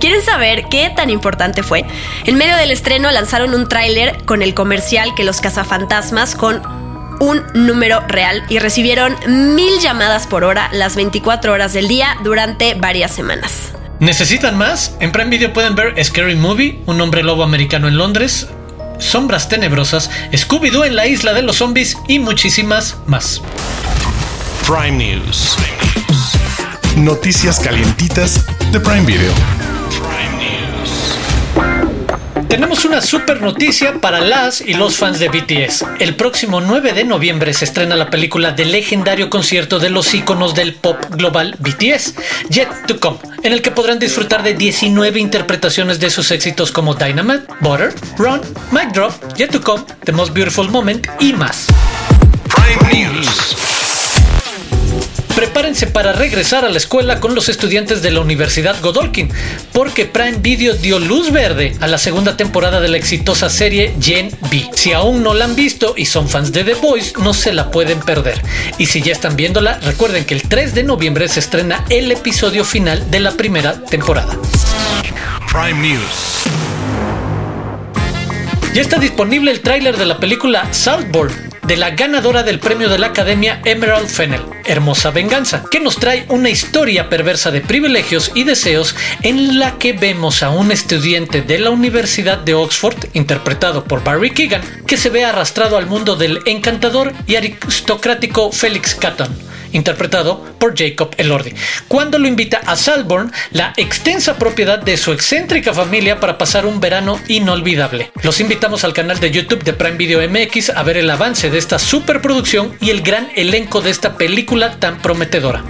¿Quieren 0.00 0.22
saber 0.22 0.64
qué 0.70 0.90
tan 0.94 1.10
importante 1.10 1.62
fue? 1.62 1.84
En 2.24 2.36
medio 2.36 2.56
del 2.56 2.70
estreno 2.70 3.10
lanzaron 3.10 3.54
un 3.54 3.68
tráiler 3.68 4.24
con 4.24 4.42
el 4.42 4.54
comercial 4.54 5.14
que 5.14 5.24
los 5.24 5.40
cazafantasmas 5.40 6.34
con 6.34 6.62
un 7.20 7.42
número 7.54 8.00
real 8.08 8.42
y 8.48 8.58
recibieron 8.58 9.16
mil 9.54 9.78
llamadas 9.80 10.26
por 10.26 10.44
hora 10.44 10.68
las 10.72 10.96
24 10.96 11.52
horas 11.52 11.72
del 11.72 11.88
día 11.88 12.16
durante 12.24 12.74
varias 12.74 13.12
semanas. 13.12 13.72
¿Necesitan 14.00 14.58
más? 14.58 14.96
En 14.98 15.12
Prime 15.12 15.30
Video 15.30 15.52
pueden 15.52 15.76
ver 15.76 16.04
Scary 16.04 16.34
Movie, 16.34 16.80
un 16.86 17.00
hombre 17.00 17.22
lobo 17.22 17.44
americano 17.44 17.86
en 17.86 17.96
Londres, 17.96 18.48
Sombras 18.98 19.48
Tenebrosas, 19.48 20.10
Scooby-Doo 20.32 20.84
en 20.84 20.96
la 20.96 21.06
isla 21.06 21.32
de 21.32 21.42
los 21.42 21.56
zombies 21.56 21.96
y 22.08 22.18
muchísimas 22.18 22.96
más. 23.06 23.40
Prime 24.66 24.92
News. 24.92 25.56
Noticias 26.96 27.58
calientitas 27.58 28.44
de 28.70 28.78
Prime 28.78 29.06
Video. 29.06 29.32
Tenemos 32.48 32.84
una 32.84 33.00
super 33.00 33.40
noticia 33.40 33.94
para 33.98 34.20
las 34.20 34.60
y 34.60 34.74
los 34.74 34.98
fans 34.98 35.18
de 35.18 35.30
BTS. 35.30 35.86
El 36.00 36.16
próximo 36.16 36.60
9 36.60 36.92
de 36.92 37.04
noviembre 37.04 37.54
se 37.54 37.64
estrena 37.64 37.96
la 37.96 38.10
película 38.10 38.52
del 38.52 38.72
legendario 38.72 39.30
concierto 39.30 39.78
de 39.78 39.88
los 39.88 40.12
íconos 40.12 40.54
del 40.54 40.74
pop 40.74 40.98
global 41.12 41.56
BTS, 41.60 42.14
Yet 42.50 42.68
to 42.86 43.00
Come, 43.00 43.18
en 43.42 43.54
el 43.54 43.62
que 43.62 43.70
podrán 43.70 43.98
disfrutar 43.98 44.42
de 44.42 44.52
19 44.52 45.18
interpretaciones 45.18 45.98
de 45.98 46.10
sus 46.10 46.30
éxitos 46.30 46.72
como 46.72 46.94
Dynamite, 46.94 47.46
Butter, 47.60 47.94
Run, 48.18 48.42
Mic 48.70 48.92
Drop, 48.92 49.12
Yet 49.34 49.50
to 49.50 49.62
Come, 49.62 49.84
The 50.04 50.12
Most 50.12 50.34
Beautiful 50.34 50.68
Moment 50.68 51.06
y 51.20 51.32
más. 51.32 51.68
Prime 52.54 52.92
News. 52.92 53.81
Prepárense 55.34 55.86
para 55.86 56.12
regresar 56.12 56.64
a 56.64 56.68
la 56.68 56.76
escuela 56.76 57.18
con 57.18 57.34
los 57.34 57.48
estudiantes 57.48 58.02
de 58.02 58.10
la 58.10 58.20
Universidad 58.20 58.80
Godolkin, 58.80 59.30
porque 59.72 60.04
Prime 60.04 60.38
Video 60.38 60.74
dio 60.74 60.98
luz 60.98 61.32
verde 61.32 61.76
a 61.80 61.86
la 61.86 61.98
segunda 61.98 62.36
temporada 62.36 62.80
de 62.80 62.88
la 62.88 62.98
exitosa 62.98 63.48
serie 63.48 63.94
Gen 64.00 64.30
B. 64.50 64.68
Si 64.74 64.92
aún 64.92 65.22
no 65.22 65.34
la 65.34 65.46
han 65.46 65.56
visto 65.56 65.94
y 65.96 66.06
son 66.06 66.28
fans 66.28 66.52
de 66.52 66.64
The 66.64 66.74
Voice, 66.74 67.14
no 67.18 67.34
se 67.34 67.52
la 67.52 67.70
pueden 67.70 68.00
perder. 68.00 68.42
Y 68.78 68.86
si 68.86 69.00
ya 69.00 69.12
están 69.12 69.36
viéndola, 69.36 69.78
recuerden 69.80 70.24
que 70.24 70.34
el 70.34 70.42
3 70.42 70.74
de 70.74 70.82
noviembre 70.84 71.28
se 71.28 71.40
estrena 71.40 71.84
el 71.88 72.12
episodio 72.12 72.64
final 72.64 73.10
de 73.10 73.20
la 73.20 73.32
primera 73.32 73.80
temporada. 73.84 74.36
Prime 75.50 75.80
News. 75.88 76.44
Ya 78.74 78.80
está 78.80 78.98
disponible 78.98 79.50
el 79.50 79.60
tráiler 79.60 79.98
de 79.98 80.06
la 80.06 80.18
película 80.18 80.66
Saltborn, 80.72 81.51
de 81.66 81.76
la 81.76 81.90
ganadora 81.90 82.42
del 82.42 82.58
premio 82.58 82.88
de 82.88 82.98
la 82.98 83.08
Academia 83.08 83.60
Emerald 83.64 84.08
Fennel, 84.08 84.42
Hermosa 84.64 85.10
Venganza, 85.10 85.64
que 85.70 85.80
nos 85.80 85.96
trae 85.96 86.26
una 86.28 86.50
historia 86.50 87.08
perversa 87.08 87.50
de 87.50 87.60
privilegios 87.60 88.32
y 88.34 88.44
deseos 88.44 88.94
en 89.22 89.58
la 89.58 89.78
que 89.78 89.92
vemos 89.92 90.42
a 90.42 90.50
un 90.50 90.72
estudiante 90.72 91.42
de 91.42 91.58
la 91.58 91.70
Universidad 91.70 92.38
de 92.38 92.54
Oxford, 92.54 92.96
interpretado 93.12 93.84
por 93.84 94.02
Barry 94.02 94.30
Keegan, 94.30 94.62
que 94.86 94.96
se 94.96 95.10
ve 95.10 95.24
arrastrado 95.24 95.76
al 95.76 95.86
mundo 95.86 96.16
del 96.16 96.40
encantador 96.46 97.12
y 97.26 97.36
aristocrático 97.36 98.52
Felix 98.52 98.94
Catton 98.94 99.51
interpretado 99.72 100.44
por 100.58 100.78
Jacob 100.78 101.14
Elordi, 101.16 101.54
cuando 101.88 102.18
lo 102.18 102.28
invita 102.28 102.60
a 102.66 102.76
Salborn, 102.76 103.32
la 103.50 103.72
extensa 103.76 104.38
propiedad 104.38 104.78
de 104.78 104.96
su 104.96 105.12
excéntrica 105.12 105.72
familia 105.72 106.20
para 106.20 106.38
pasar 106.38 106.66
un 106.66 106.80
verano 106.80 107.18
inolvidable. 107.28 108.12
Los 108.22 108.40
invitamos 108.40 108.84
al 108.84 108.92
canal 108.92 109.20
de 109.20 109.30
YouTube 109.30 109.64
de 109.64 109.72
Prime 109.72 109.96
Video 109.96 110.20
MX 110.28 110.70
a 110.70 110.82
ver 110.82 110.96
el 110.96 111.10
avance 111.10 111.50
de 111.50 111.58
esta 111.58 111.78
superproducción 111.78 112.76
y 112.80 112.90
el 112.90 113.02
gran 113.02 113.30
elenco 113.34 113.80
de 113.80 113.90
esta 113.90 114.16
película 114.16 114.78
tan 114.78 114.98
prometedora. 114.98 115.62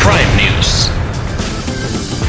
Prime 0.00 0.42
News. 0.42 1.03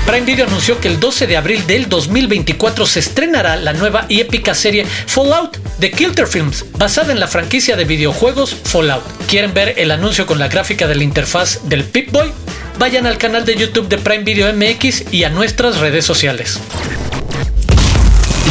Prime 0.05 0.25
Video 0.25 0.45
anunció 0.45 0.79
que 0.79 0.87
el 0.87 0.99
12 0.99 1.25
de 1.25 1.35
abril 1.35 1.65
del 1.65 1.89
2024 1.89 2.85
se 2.85 2.99
estrenará 2.99 3.55
la 3.55 3.73
nueva 3.73 4.05
y 4.07 4.19
épica 4.19 4.53
serie 4.53 4.85
Fallout 4.85 5.57
de 5.79 5.89
Kilter 5.89 6.27
Films, 6.27 6.65
basada 6.77 7.11
en 7.11 7.19
la 7.19 7.27
franquicia 7.27 7.75
de 7.75 7.85
videojuegos 7.85 8.55
Fallout. 8.65 9.03
¿Quieren 9.27 9.55
ver 9.55 9.73
el 9.77 9.89
anuncio 9.89 10.27
con 10.27 10.37
la 10.37 10.47
gráfica 10.47 10.87
de 10.87 10.93
la 10.93 11.03
interfaz 11.03 11.67
del 11.67 11.85
Pip-Boy? 11.85 12.31
Vayan 12.77 13.07
al 13.07 13.17
canal 13.17 13.45
de 13.45 13.55
YouTube 13.55 13.87
de 13.87 13.97
Prime 13.97 14.23
Video 14.23 14.53
MX 14.53 15.11
y 15.11 15.23
a 15.23 15.29
nuestras 15.29 15.79
redes 15.79 16.05
sociales. 16.05 16.59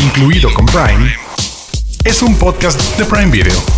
Incluido 0.02 0.52
con 0.52 0.66
Prime, 0.66 1.14
es 2.02 2.20
un 2.22 2.36
podcast 2.36 2.80
de 2.98 3.04
Prime 3.04 3.30
Video. 3.30 3.73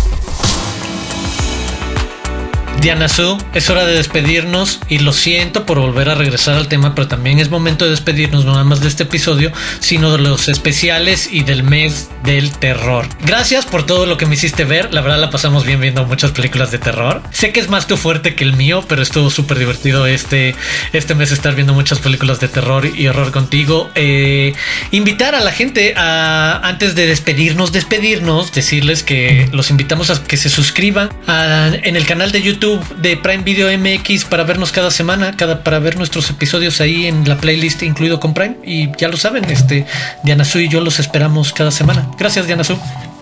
Diana 2.81 3.09
Su, 3.09 3.37
es 3.55 3.69
hora 3.69 3.85
de 3.85 3.95
despedirnos 3.95 4.79
y 4.87 4.99
lo 4.99 5.11
siento 5.11 5.65
por 5.65 5.79
volver 5.79 6.09
a 6.09 6.15
regresar 6.15 6.55
al 6.55 6.67
tema, 6.67 6.93
pero 6.93 7.07
también 7.07 7.39
es 7.39 7.49
momento 7.49 7.85
de 7.85 7.91
despedirnos 7.91 8.45
no 8.45 8.51
nada 8.51 8.63
más 8.63 8.81
de 8.81 8.87
este 8.87 9.03
episodio, 9.03 9.51
sino 9.79 10.11
de 10.11 10.19
los 10.19 10.47
especiales 10.47 11.27
y 11.31 11.43
del 11.43 11.63
mes 11.63 12.09
del 12.23 12.51
terror. 12.51 13.07
Gracias 13.25 13.65
por 13.65 13.85
todo 13.85 14.05
lo 14.05 14.17
que 14.17 14.27
me 14.27 14.35
hiciste 14.35 14.63
ver, 14.63 14.93
la 14.93 15.01
verdad 15.01 15.19
la 15.19 15.31
pasamos 15.31 15.65
bien 15.65 15.81
viendo 15.81 16.05
muchas 16.05 16.31
películas 16.31 16.71
de 16.71 16.77
terror. 16.77 17.23
Sé 17.31 17.51
que 17.51 17.59
es 17.59 17.67
más 17.67 17.87
tu 17.87 17.97
fuerte 17.97 18.35
que 18.35 18.43
el 18.43 18.53
mío, 18.53 18.85
pero 18.87 19.01
estuvo 19.01 19.29
súper 19.31 19.57
divertido 19.57 20.05
este, 20.05 20.55
este 20.93 21.15
mes 21.15 21.31
estar 21.31 21.55
viendo 21.55 21.73
muchas 21.73 21.99
películas 21.99 22.39
de 22.39 22.47
terror 22.47 22.85
y 22.85 23.07
horror 23.07 23.31
contigo. 23.31 23.89
Eh, 23.95 24.53
invitar 24.91 25.33
a 25.33 25.41
la 25.41 25.51
gente 25.51 25.95
a, 25.97 26.61
antes 26.63 26.93
de 26.93 27.07
despedirnos, 27.07 27.71
despedirnos, 27.71 28.51
decirles 28.51 29.01
que 29.01 29.49
los 29.51 29.71
invitamos 29.71 30.11
a 30.11 30.23
que 30.23 30.37
se 30.37 30.49
suscriban 30.49 31.09
en 31.27 31.95
el 31.95 32.05
canal 32.05 32.31
de 32.31 32.41
YouTube 32.41 32.66
de 32.75 33.17
Prime 33.17 33.43
Video 33.43 33.69
MX 33.77 34.25
para 34.25 34.43
vernos 34.43 34.71
cada 34.71 34.91
semana, 34.91 35.35
cada, 35.35 35.63
para 35.63 35.79
ver 35.79 35.97
nuestros 35.97 36.29
episodios 36.29 36.81
ahí 36.81 37.07
en 37.07 37.27
la 37.27 37.37
playlist 37.37 37.81
incluido 37.83 38.19
con 38.19 38.33
Prime. 38.33 38.57
Y 38.63 38.91
ya 38.97 39.07
lo 39.07 39.17
saben, 39.17 39.45
este, 39.45 39.85
Diana 40.23 40.43
Su 40.43 40.59
y 40.59 40.67
yo 40.67 40.81
los 40.81 40.99
esperamos 40.99 41.53
cada 41.53 41.71
semana. 41.71 42.07
Gracias, 42.17 42.45
Diana 42.45 42.63
Su. 42.63 42.77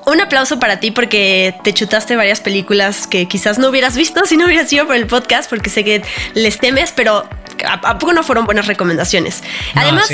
Un 0.05 0.21
aplauso 0.21 0.59
para 0.59 0.79
ti 0.79 0.91
porque 0.91 1.55
te 1.63 1.73
chutaste 1.73 2.15
varias 2.15 2.41
películas 2.41 3.07
que 3.07 3.27
quizás 3.27 3.57
no 3.57 3.69
hubieras 3.69 3.95
visto 3.95 4.25
si 4.25 4.37
no 4.37 4.45
hubieras 4.45 4.69
sido 4.69 4.85
por 4.85 4.95
el 4.95 5.07
podcast, 5.07 5.49
porque 5.49 5.69
sé 5.69 5.83
que 5.83 6.03
les 6.33 6.59
temes, 6.59 6.91
pero 6.95 7.27
¿a, 7.67 7.99
poco 7.99 8.13
no 8.13 8.23
fueron 8.23 8.45
buenas 8.45 8.67
recomendaciones? 8.67 9.43
Además, 9.73 10.09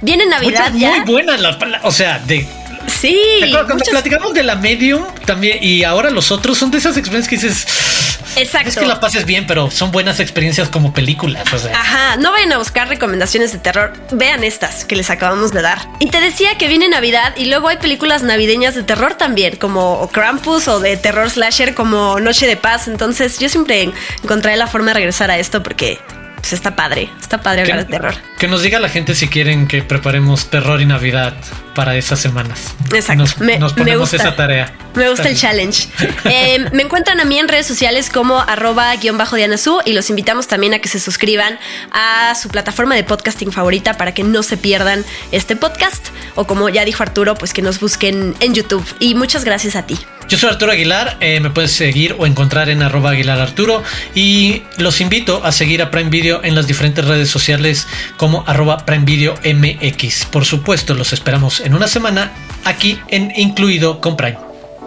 viene 0.00 0.26
Navidad 0.26 0.72
ya. 0.74 0.98
Muy 0.98 1.12
buenas 1.12 1.40
las 1.40 1.56
o 1.82 1.92
sea, 1.92 2.18
de 2.18 2.46
Sí. 2.86 3.18
Cuando 3.52 3.84
platicamos 3.84 4.34
de 4.34 4.42
la 4.42 4.56
Medium 4.56 5.04
también 5.24 5.58
y 5.62 5.84
ahora 5.84 6.10
los 6.10 6.30
otros 6.30 6.58
son 6.58 6.70
de 6.70 6.78
esas 6.78 6.96
experiencias 6.96 7.28
que 7.28 7.48
dices. 7.48 8.19
Exacto. 8.36 8.68
Es 8.68 8.76
que 8.76 8.86
la 8.86 9.00
pases 9.00 9.24
bien, 9.24 9.46
pero 9.46 9.70
son 9.70 9.90
buenas 9.90 10.20
experiencias 10.20 10.68
como 10.68 10.92
películas. 10.92 11.42
Ajá, 11.72 12.16
no 12.16 12.32
vayan 12.32 12.52
a 12.52 12.58
buscar 12.58 12.88
recomendaciones 12.88 13.52
de 13.52 13.58
terror. 13.58 13.92
Vean 14.12 14.44
estas 14.44 14.84
que 14.84 14.96
les 14.96 15.10
acabamos 15.10 15.52
de 15.52 15.62
dar. 15.62 15.78
Y 15.98 16.10
te 16.10 16.20
decía 16.20 16.56
que 16.58 16.68
viene 16.68 16.88
Navidad 16.88 17.34
y 17.36 17.46
luego 17.46 17.68
hay 17.68 17.78
películas 17.78 18.22
navideñas 18.22 18.74
de 18.74 18.82
terror 18.82 19.14
también, 19.14 19.56
como 19.56 20.08
Krampus 20.12 20.68
o 20.68 20.80
de 20.80 20.96
terror 20.96 21.30
slasher 21.30 21.74
como 21.74 22.20
Noche 22.20 22.46
de 22.46 22.56
Paz. 22.56 22.88
Entonces 22.88 23.38
yo 23.38 23.48
siempre 23.48 23.90
encontraré 24.22 24.56
la 24.56 24.66
forma 24.66 24.88
de 24.88 24.94
regresar 24.94 25.30
a 25.30 25.38
esto 25.38 25.62
porque 25.62 25.98
pues 26.36 26.52
está 26.54 26.74
padre, 26.74 27.10
está 27.20 27.42
padre 27.42 27.62
hablar 27.62 27.78
de 27.78 27.84
terror. 27.84 28.14
Que 28.38 28.48
nos 28.48 28.62
diga 28.62 28.80
la 28.80 28.88
gente 28.88 29.14
si 29.14 29.28
quieren 29.28 29.68
que 29.68 29.82
preparemos 29.82 30.46
terror 30.48 30.80
y 30.80 30.86
Navidad 30.86 31.34
para 31.74 31.96
esas 31.96 32.20
semanas. 32.20 32.74
Exacto. 32.92 33.22
Nos, 33.22 33.38
me, 33.38 33.58
ponemos 33.58 34.12
esa 34.12 34.34
tarea. 34.36 34.72
Me 34.94 35.08
gusta 35.08 35.28
el 35.28 35.36
challenge. 35.36 35.88
Eh, 36.24 36.66
me 36.72 36.82
encuentran 36.82 37.18
a 37.20 37.24
mí 37.24 37.38
en 37.38 37.48
redes 37.48 37.66
sociales 37.66 38.08
como 38.10 38.40
arroba 38.40 38.94
guion 38.96 39.18
bajo 39.18 39.36
Dianazú 39.36 39.80
y 39.84 39.92
los 39.94 40.10
invitamos 40.10 40.46
también 40.46 40.74
a 40.74 40.78
que 40.78 40.88
se 40.88 41.00
suscriban 41.00 41.58
a 41.92 42.34
su 42.34 42.48
plataforma 42.48 42.94
de 42.94 43.04
podcasting 43.04 43.52
favorita 43.52 43.94
para 43.94 44.12
que 44.14 44.22
no 44.22 44.42
se 44.42 44.56
pierdan 44.56 45.04
este 45.32 45.56
podcast 45.56 46.08
o 46.34 46.46
como 46.46 46.68
ya 46.68 46.84
dijo 46.84 47.02
Arturo, 47.02 47.34
pues 47.34 47.52
que 47.52 47.62
nos 47.62 47.80
busquen 47.80 48.34
en 48.40 48.54
YouTube. 48.54 48.84
Y 49.00 49.14
muchas 49.14 49.44
gracias 49.44 49.76
a 49.76 49.86
ti. 49.86 49.98
Yo 50.30 50.38
soy 50.38 50.50
Arturo 50.50 50.70
Aguilar, 50.70 51.16
eh, 51.18 51.40
me 51.40 51.50
puedes 51.50 51.72
seguir 51.72 52.14
o 52.16 52.24
encontrar 52.24 52.68
en 52.68 52.82
arroba 52.82 53.10
Aguilar 53.10 53.40
Arturo 53.40 53.82
y 54.14 54.62
los 54.76 55.00
invito 55.00 55.44
a 55.44 55.50
seguir 55.50 55.82
a 55.82 55.90
Prime 55.90 56.08
Video 56.08 56.44
en 56.44 56.54
las 56.54 56.68
diferentes 56.68 57.04
redes 57.04 57.28
sociales 57.28 57.88
como 58.16 58.44
arroba 58.46 58.86
Prime 58.86 59.04
Video 59.04 59.34
MX. 59.44 60.26
Por 60.26 60.44
supuesto, 60.44 60.94
los 60.94 61.12
esperamos 61.12 61.59
en 61.64 61.74
una 61.74 61.88
semana 61.88 62.32
aquí 62.64 62.98
en 63.08 63.32
Incluido 63.36 64.00
con 64.00 64.16
Prime. 64.16 64.38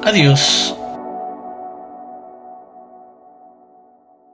Adiós. 0.04 0.76